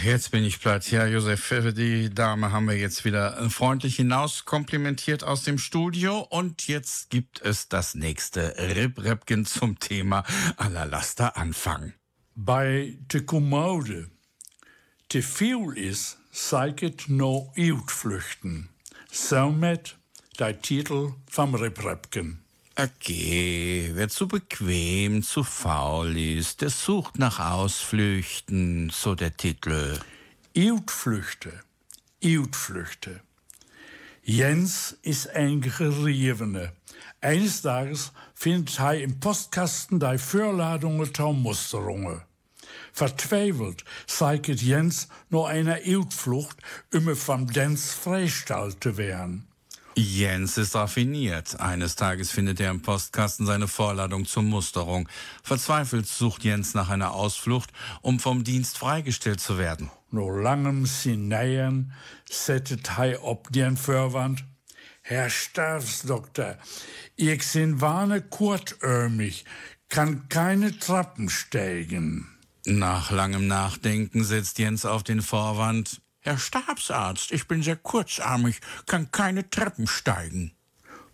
Jetzt 0.05 0.31
bin 0.31 0.45
ich 0.45 0.61
platt. 0.61 0.91
Ja, 0.91 1.07
Josef, 1.07 1.53
die 1.77 2.09
Dame 2.09 2.53
haben 2.53 2.67
wir 2.67 2.77
jetzt 2.77 3.05
wieder 3.05 3.51
freundlich 3.51 3.97
hinaus 3.97 4.45
komplimentiert 4.45 5.25
aus 5.25 5.43
dem 5.43 5.59
Studio. 5.59 6.21
Und 6.21 6.67
jetzt 6.69 7.11
gibt 7.11 7.43
es 7.43 7.69
das 7.69 7.95
nächste 7.95 8.55
Rip-Repken 8.57 9.45
zum 9.45 9.79
Thema 9.79 10.25
aller 10.57 10.87
Laster 10.87 11.37
Anfang. 11.37 11.93
Bei 12.35 12.97
de 13.13 13.23
Kommode. 13.23 14.11
Te 15.09 15.23
viel 15.23 15.73
is, 15.77 16.19
zeiget 16.33 17.09
no 17.09 17.53
uitvluchten. 17.57 18.69
Somit 19.11 19.97
der 20.39 20.61
Titel 20.61 21.15
vom 21.29 21.55
Rip-Repken. 21.55 22.45
Okay, 22.81 23.91
wer 23.95 24.09
zu 24.09 24.29
bequem, 24.29 25.25
zu 25.25 25.43
faul 25.43 26.17
ist, 26.17 26.61
der 26.61 26.71
sucht 26.71 27.19
nach 27.19 27.41
Ausflüchten, 27.41 28.91
so 28.91 29.17
der 29.17 29.37
Titel. 29.37 29.99
Uitvluchten, 30.57 31.61
Uitvluchten. 32.23 33.19
Jens 34.23 34.97
ist 35.03 35.29
ein 35.31 35.61
Gerievene. 35.61 36.73
Eines 37.21 37.63
Tages 37.63 38.13
findet 38.33 38.79
hij 38.79 39.03
im 39.03 39.19
Postkasten 39.19 39.99
die 39.99 40.17
Vorladungen 40.17 41.13
zur 41.13 41.35
Musterungen. 41.35 42.23
Vertwijfelt 42.93 43.85
zeigt 44.07 44.63
Jens 44.63 45.09
nur 45.31 45.49
eine 45.49 45.83
Uitflucht, 45.85 46.59
um 46.95 47.17
vom 47.17 47.53
Dens 47.53 47.93
freigestellt 47.93 48.77
zu 48.81 48.97
werden. 48.97 49.49
Jens 49.99 50.57
ist 50.59 50.77
raffiniert. 50.77 51.59
Eines 51.59 51.97
Tages 51.97 52.31
findet 52.31 52.61
er 52.61 52.71
im 52.71 52.83
Postkasten 52.83 53.47
seine 53.47 53.67
Vorladung 53.67 54.27
zur 54.27 54.45
Musterung. 54.45 55.09
Verzweifelt 55.43 56.07
sucht 56.07 56.45
Jens 56.45 56.73
nach 56.73 56.89
einer 56.89 57.15
Ausflucht, 57.15 57.73
um 58.01 58.21
vom 58.21 58.45
Dienst 58.45 58.79
freigestellt 58.79 59.41
zu 59.41 59.59
werden. 59.59 59.91
Nur 60.13 60.41
langem 60.41 60.87
Sineien 60.87 61.93
settet 62.31 62.97
hij 62.97 63.19
op 63.19 63.53
den 63.53 63.77
Vorwand. 63.77 64.45
Herr 65.03 65.31
Stabsdoktor, 65.31 66.59
ich 67.17 67.43
sin 67.43 67.81
warne 67.81 68.23
kurzärmig, 68.23 69.45
kann 69.89 70.29
keine 70.29 70.79
Trappen 70.79 71.29
steigen. 71.29 72.29
Nach 72.65 73.11
langem 73.11 73.49
Nachdenken 73.49 74.23
setzt 74.23 74.61
Jens 74.61 74.85
auf 74.85 75.03
den 75.03 75.23
Vorwand. 75.23 76.01
Herr 76.21 76.37
Stabsarzt, 76.37 77.31
ich 77.31 77.47
bin 77.47 77.63
sehr 77.63 77.77
kurzarmig, 77.77 78.61
kann 78.87 79.11
keine 79.13 79.49
Treppen 79.51 79.87
steigen. 79.87 80.53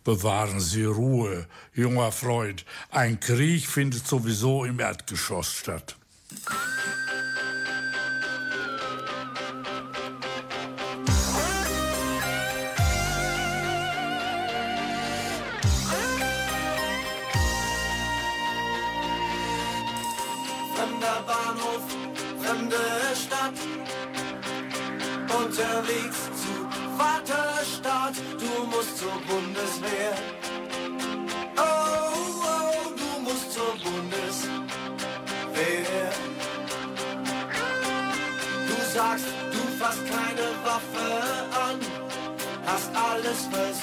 Bewahren 0.03 0.61
Sie 0.61 0.85
Ruhe, 0.85 1.47
junger 1.73 2.11
Freund. 2.13 2.65
Ein 2.91 3.21
Krieg 3.21 3.67
findet 3.67 4.07
sowieso 4.07 4.65
im 4.65 4.81
Erdgeschoss 4.81 5.53
statt. 5.53 5.97
Fremder 20.75 21.23
Bahnhof, 21.27 21.83
fremde 22.43 22.77
Stadt 23.15 23.84
unterwegs 25.75 26.19
zu 26.43 26.53
Vaterstaat, 26.97 28.15
du 28.39 28.67
musst 28.67 28.99
zur 28.99 29.13
Bundeswehr. 29.27 30.15
Oh, 31.57 31.63
oh, 32.45 32.93
du 32.97 33.23
musst 33.23 33.53
zur 33.53 33.75
Bundeswehr. 33.83 34.53
Du 38.69 38.77
sagst, 38.93 39.27
du 39.53 39.63
fasst 39.79 40.05
keine 40.07 40.49
Waffe 40.65 41.09
an, 41.69 41.79
hast 42.67 42.91
alles 42.95 43.41
versucht. 43.51 43.74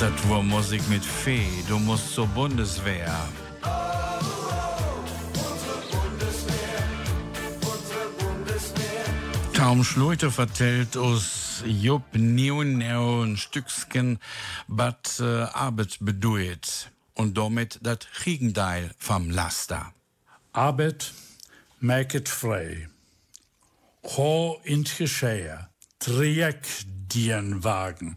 Das 0.00 0.30
war 0.30 0.42
Musik 0.42 0.80
mit 0.88 1.04
Fee, 1.04 1.62
du 1.68 1.78
musst 1.78 2.14
zur 2.14 2.26
Bundeswehr. 2.28 3.14
Kaum 9.52 9.84
Schleute 9.84 10.30
vertellt 10.30 10.96
us 10.96 11.62
Jupp 11.66 12.14
Neoneo 12.14 13.24
ein 13.24 13.36
Stückchen, 13.36 14.18
was 14.68 15.20
äh, 15.20 15.42
Arbeit 15.52 15.98
bedeutet 16.00 16.90
und 17.12 17.36
damit 17.36 17.78
das 17.82 17.98
Gegenteil 18.24 18.92
vom 18.96 19.30
Laster. 19.30 19.92
Arbeit 20.54 21.12
make 21.78 22.20
maket 22.20 22.28
frei. 22.30 22.88
Ho 24.16 24.62
ins 24.64 24.96
Geschähe. 24.96 25.68
Trajekt 25.98 26.86
dien 27.14 27.62
wagen. 27.64 28.14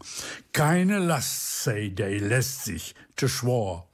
Keine 0.52 0.98
Last 0.98 1.64
sei 1.64 1.88
die 1.88 2.18
lässt 2.18 2.64
sich 2.64 2.94
te 3.16 3.28
schwor. 3.28 3.88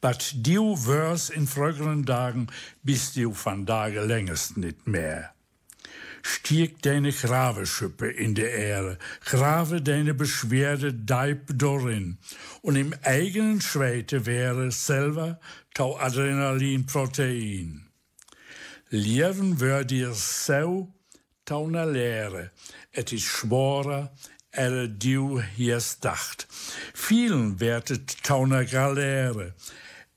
But 0.00 0.32
du 0.36 0.76
wörs 0.86 1.28
in 1.30 1.46
früheren 1.46 2.06
Tagen, 2.06 2.48
bist 2.82 3.16
du 3.16 3.34
van 3.34 3.66
Tage 3.66 4.00
längst 4.00 4.56
nicht 4.56 4.86
mehr. 4.86 5.34
Stieg 6.22 6.82
deine 6.82 7.12
Graveschuppe 7.12 8.08
in 8.08 8.34
die 8.34 8.42
Erde, 8.42 8.98
grave 9.24 9.80
deine 9.82 10.14
Beschwerde 10.14 10.92
deip 10.92 11.46
dorin, 11.58 12.18
und 12.62 12.76
im 12.76 12.94
eigenen 13.02 13.60
Schweite 13.60 14.26
wäre 14.26 14.70
selber 14.70 15.40
tau 15.74 15.96
Adrenalinprotein. 15.96 17.88
Leven 18.90 19.60
wör 19.60 19.84
dir 19.84 20.12
so 21.48 21.54
tauna 21.54 21.84
Lehre, 21.84 22.50
et 22.92 23.12
is 23.12 23.22
schworer, 23.22 24.10
er 24.50 24.88
du 24.88 25.40
hiers 25.56 25.98
dacht. 26.00 26.46
Vielen 26.94 27.60
wertet 27.60 28.22
tauna 28.22 28.64
Galere, 28.64 29.54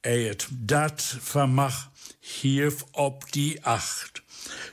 et 0.04 0.48
dat 0.52 1.02
vermach 1.02 1.90
hief 2.20 2.86
ob 2.94 3.32
die 3.32 3.64
Acht. 3.64 4.24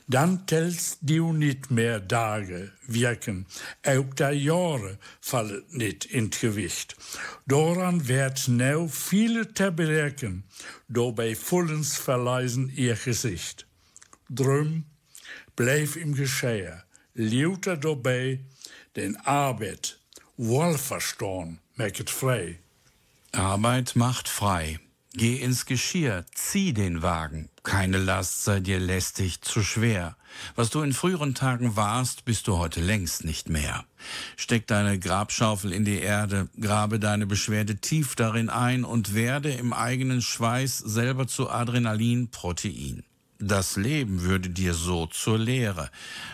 Dann 0.07 0.47
tellst 0.47 0.97
du 1.01 1.31
nicht 1.31 1.69
mehr 1.71 2.05
Tage, 2.07 2.71
wirken, 2.87 3.45
auch 3.85 4.13
der 4.15 4.31
Jahre 4.31 4.97
fallen 5.21 5.63
nicht 5.69 6.05
ins 6.05 6.39
Gewicht. 6.39 6.95
Doran 7.47 8.07
wird 8.07 8.47
neu 8.47 8.87
viele 8.87 9.53
te 9.53 9.71
bereiken, 9.71 10.43
dabei 10.87 11.35
vollends 11.35 11.97
verleisen 11.97 12.69
ihr 12.75 12.95
Gesicht. 12.95 13.67
Drum, 14.29 14.85
bleib 15.59 15.97
im 15.97 16.15
Geschehen, 16.15 16.81
lauter 17.15 17.75
dabei, 17.75 18.39
den 18.95 19.17
Arbeit, 19.17 19.99
wohlverstehen, 20.37 21.59
macht 21.75 22.09
frei. 22.09 22.59
Arbeit 23.33 23.97
macht 23.97 24.29
frei. 24.29 24.79
Geh 25.13 25.35
ins 25.35 25.65
Geschirr, 25.65 26.25
zieh 26.33 26.71
den 26.71 27.01
Wagen. 27.01 27.49
Keine 27.63 27.97
Last 27.97 28.45
sei 28.45 28.61
dir 28.61 28.79
lästig 28.79 29.41
zu 29.41 29.61
schwer. 29.61 30.15
Was 30.55 30.69
du 30.69 30.81
in 30.81 30.93
früheren 30.93 31.35
Tagen 31.35 31.75
warst, 31.75 32.23
bist 32.23 32.47
du 32.47 32.57
heute 32.57 32.79
längst 32.79 33.25
nicht 33.25 33.49
mehr. 33.49 33.83
Steck 34.37 34.65
deine 34.65 34.97
Grabschaufel 34.97 35.73
in 35.73 35.83
die 35.83 35.99
Erde, 35.99 36.47
grabe 36.61 36.99
deine 36.99 37.25
Beschwerde 37.25 37.75
tief 37.75 38.15
darin 38.15 38.49
ein 38.49 38.85
und 38.85 39.13
werde 39.13 39.51
im 39.51 39.73
eigenen 39.73 40.21
Schweiß 40.21 40.77
selber 40.77 41.27
zu 41.27 41.49
Adrenalin-Protein. 41.49 43.03
Das 43.41 43.77
Leben 43.77 44.23
würde 44.23 44.49
dir 44.49 44.73
so 44.73 45.05
zur 45.05 45.39
Lehre. 45.39 45.89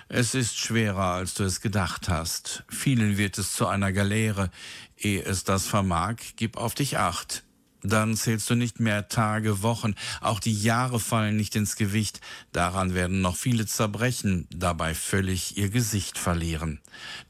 Es 0.10 0.34
ist 0.34 0.58
schwerer, 0.58 1.14
als 1.14 1.36
du 1.36 1.44
es 1.44 1.62
gedacht 1.62 2.10
hast. 2.10 2.64
Vielen 2.68 3.18
wird 3.18 3.38
es 3.38 3.54
zu 3.54 3.68
einer 3.68 3.94
Galeere. 3.94 4.50
Ehe 4.98 5.24
es 5.24 5.44
das 5.44 5.68
vermag, 5.68 6.16
gib 6.36 6.58
auf 6.58 6.74
dich 6.74 6.98
acht. 6.98 7.44
Dann 7.84 8.16
zählst 8.16 8.50
du 8.50 8.56
nicht 8.56 8.80
mehr 8.80 9.08
Tage, 9.08 9.62
Wochen, 9.62 9.94
auch 10.20 10.40
die 10.40 10.60
Jahre 10.60 11.00
fallen 11.00 11.36
nicht 11.36 11.56
ins 11.56 11.76
Gewicht. 11.76 12.22
Daran 12.52 12.96
werden 12.96 13.22
noch 13.22 13.36
viele 13.36 13.68
zerbrechen, 13.68 14.48
dabei 14.50 14.96
völlig 14.96 15.56
ihr 15.58 15.70
Gesicht 15.70 16.18
verlieren. 16.18 16.82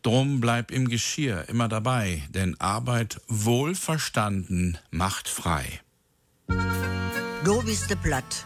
Drum 0.04 0.40
bleib 0.40 0.72
im 0.72 0.88
Geschirr 0.88 1.50
immer 1.50 1.68
dabei, 1.68 2.24
denn 2.30 2.58
Arbeit 2.62 3.20
wohlverstanden 3.28 4.78
macht 4.92 5.28
frei. 5.28 5.82
Du 7.44 7.62
bist 7.64 7.90
de 7.90 7.98
platt. 7.98 8.46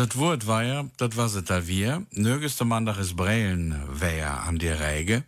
Dat 0.00 0.16
Wort 0.16 0.46
war 0.46 0.64
ja, 0.64 0.86
dat 0.96 1.18
was 1.18 1.34
es 1.34 1.44
da 1.44 1.66
wir. 1.66 2.06
Nirgeste 2.12 2.64
Mandag 2.64 2.98
ist 2.98 3.16
Brellen, 3.16 3.82
wer 3.86 4.44
an 4.44 4.58
die 4.58 4.68
Räge. 4.68 5.24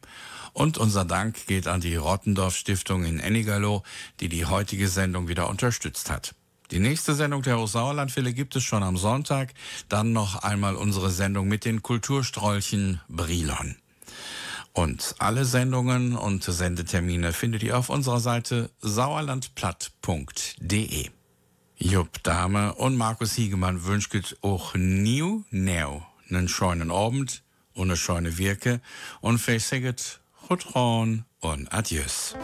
Und 0.54 0.78
unser 0.78 1.04
Dank 1.04 1.46
geht 1.46 1.66
an 1.66 1.82
die 1.82 1.96
Rottendorf 1.96 2.56
Stiftung 2.56 3.04
in 3.04 3.20
Ennigerloh, 3.20 3.82
die 4.20 4.30
die 4.30 4.46
heutige 4.46 4.88
Sendung 4.88 5.28
wieder 5.28 5.50
unterstützt 5.50 6.08
hat. 6.08 6.34
Die 6.70 6.78
nächste 6.78 7.14
Sendung 7.14 7.42
der 7.42 7.66
Sauerlandwelle 7.66 8.32
gibt 8.32 8.56
es 8.56 8.64
schon 8.64 8.82
am 8.82 8.96
Sonntag. 8.96 9.52
Dann 9.90 10.14
noch 10.14 10.42
einmal 10.42 10.76
unsere 10.76 11.10
Sendung 11.10 11.48
mit 11.48 11.66
den 11.66 11.82
Kulturstrolchen 11.82 13.02
Brilon. 13.08 13.76
Und 14.72 15.16
alle 15.18 15.44
Sendungen 15.44 16.16
und 16.16 16.44
Sendetermine 16.44 17.34
findet 17.34 17.62
ihr 17.62 17.76
auf 17.76 17.90
unserer 17.90 18.20
Seite 18.20 18.70
sauerlandplatt.de. 18.80 21.10
Jupp 21.84 22.22
Dame 22.22 22.74
und 22.74 22.96
Markus 22.96 23.32
Hiegemann 23.34 23.84
wünscht 23.84 24.36
auch 24.40 24.76
new 24.76 25.42
new 25.50 26.02
einen 26.30 26.46
schönen 26.46 26.92
Abend 26.92 27.42
und 27.74 27.88
eine 27.88 27.96
schöne 27.96 28.38
Wirke 28.38 28.80
und 29.20 29.38
vielleicht 29.38 29.66
sagt 29.66 30.20
Rutron 30.48 31.24
und 31.40 31.72
Adieus. 31.72 32.36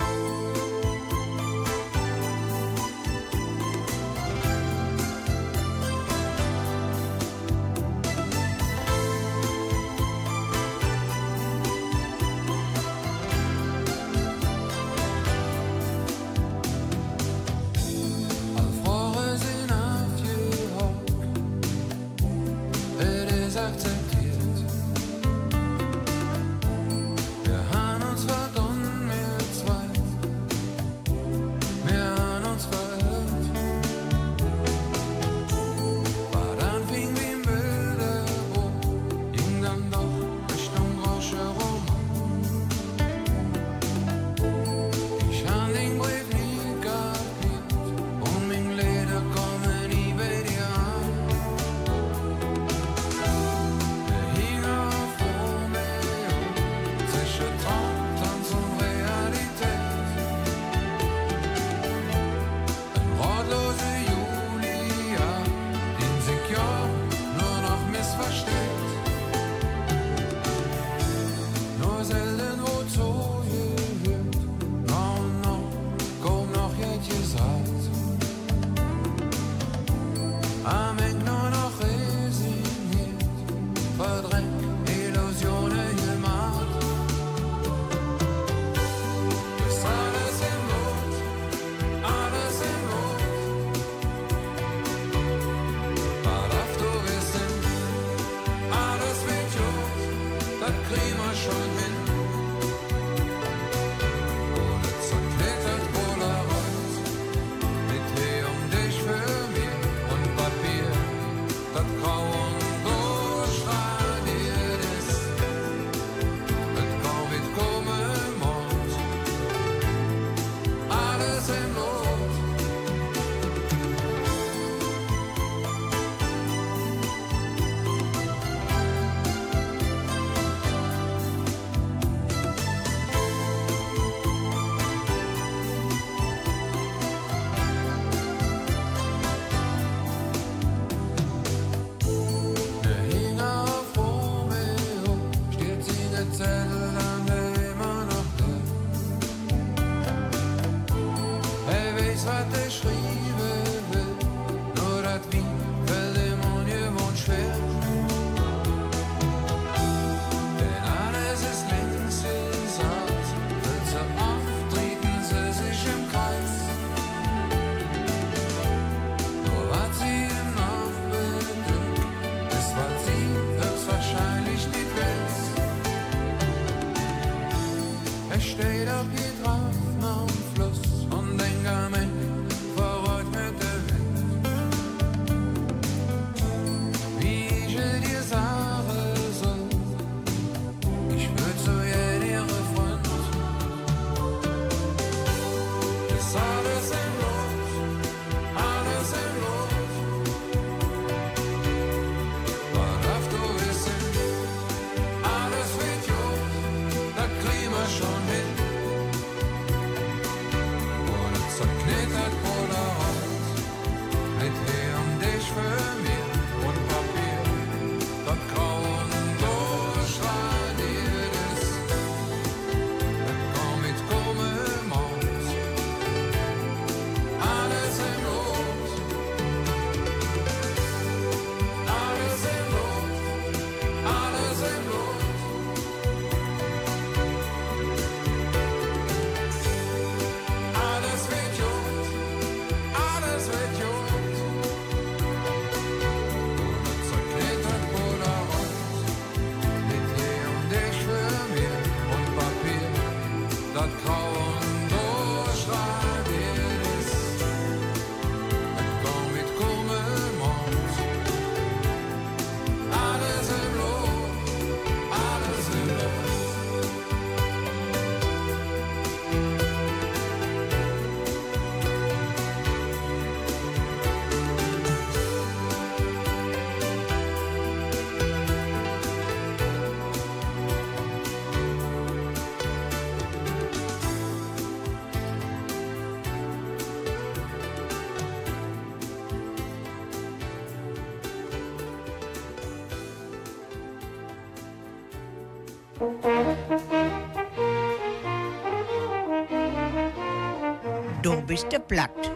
Bist 301.48 301.72
der 301.72 301.78
platt. 301.78 302.30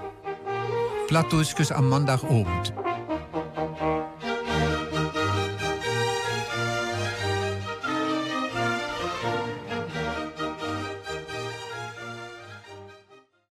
Plattdeutsches 1.07 1.71
am 1.71 1.91
Montagabend. 1.91 2.73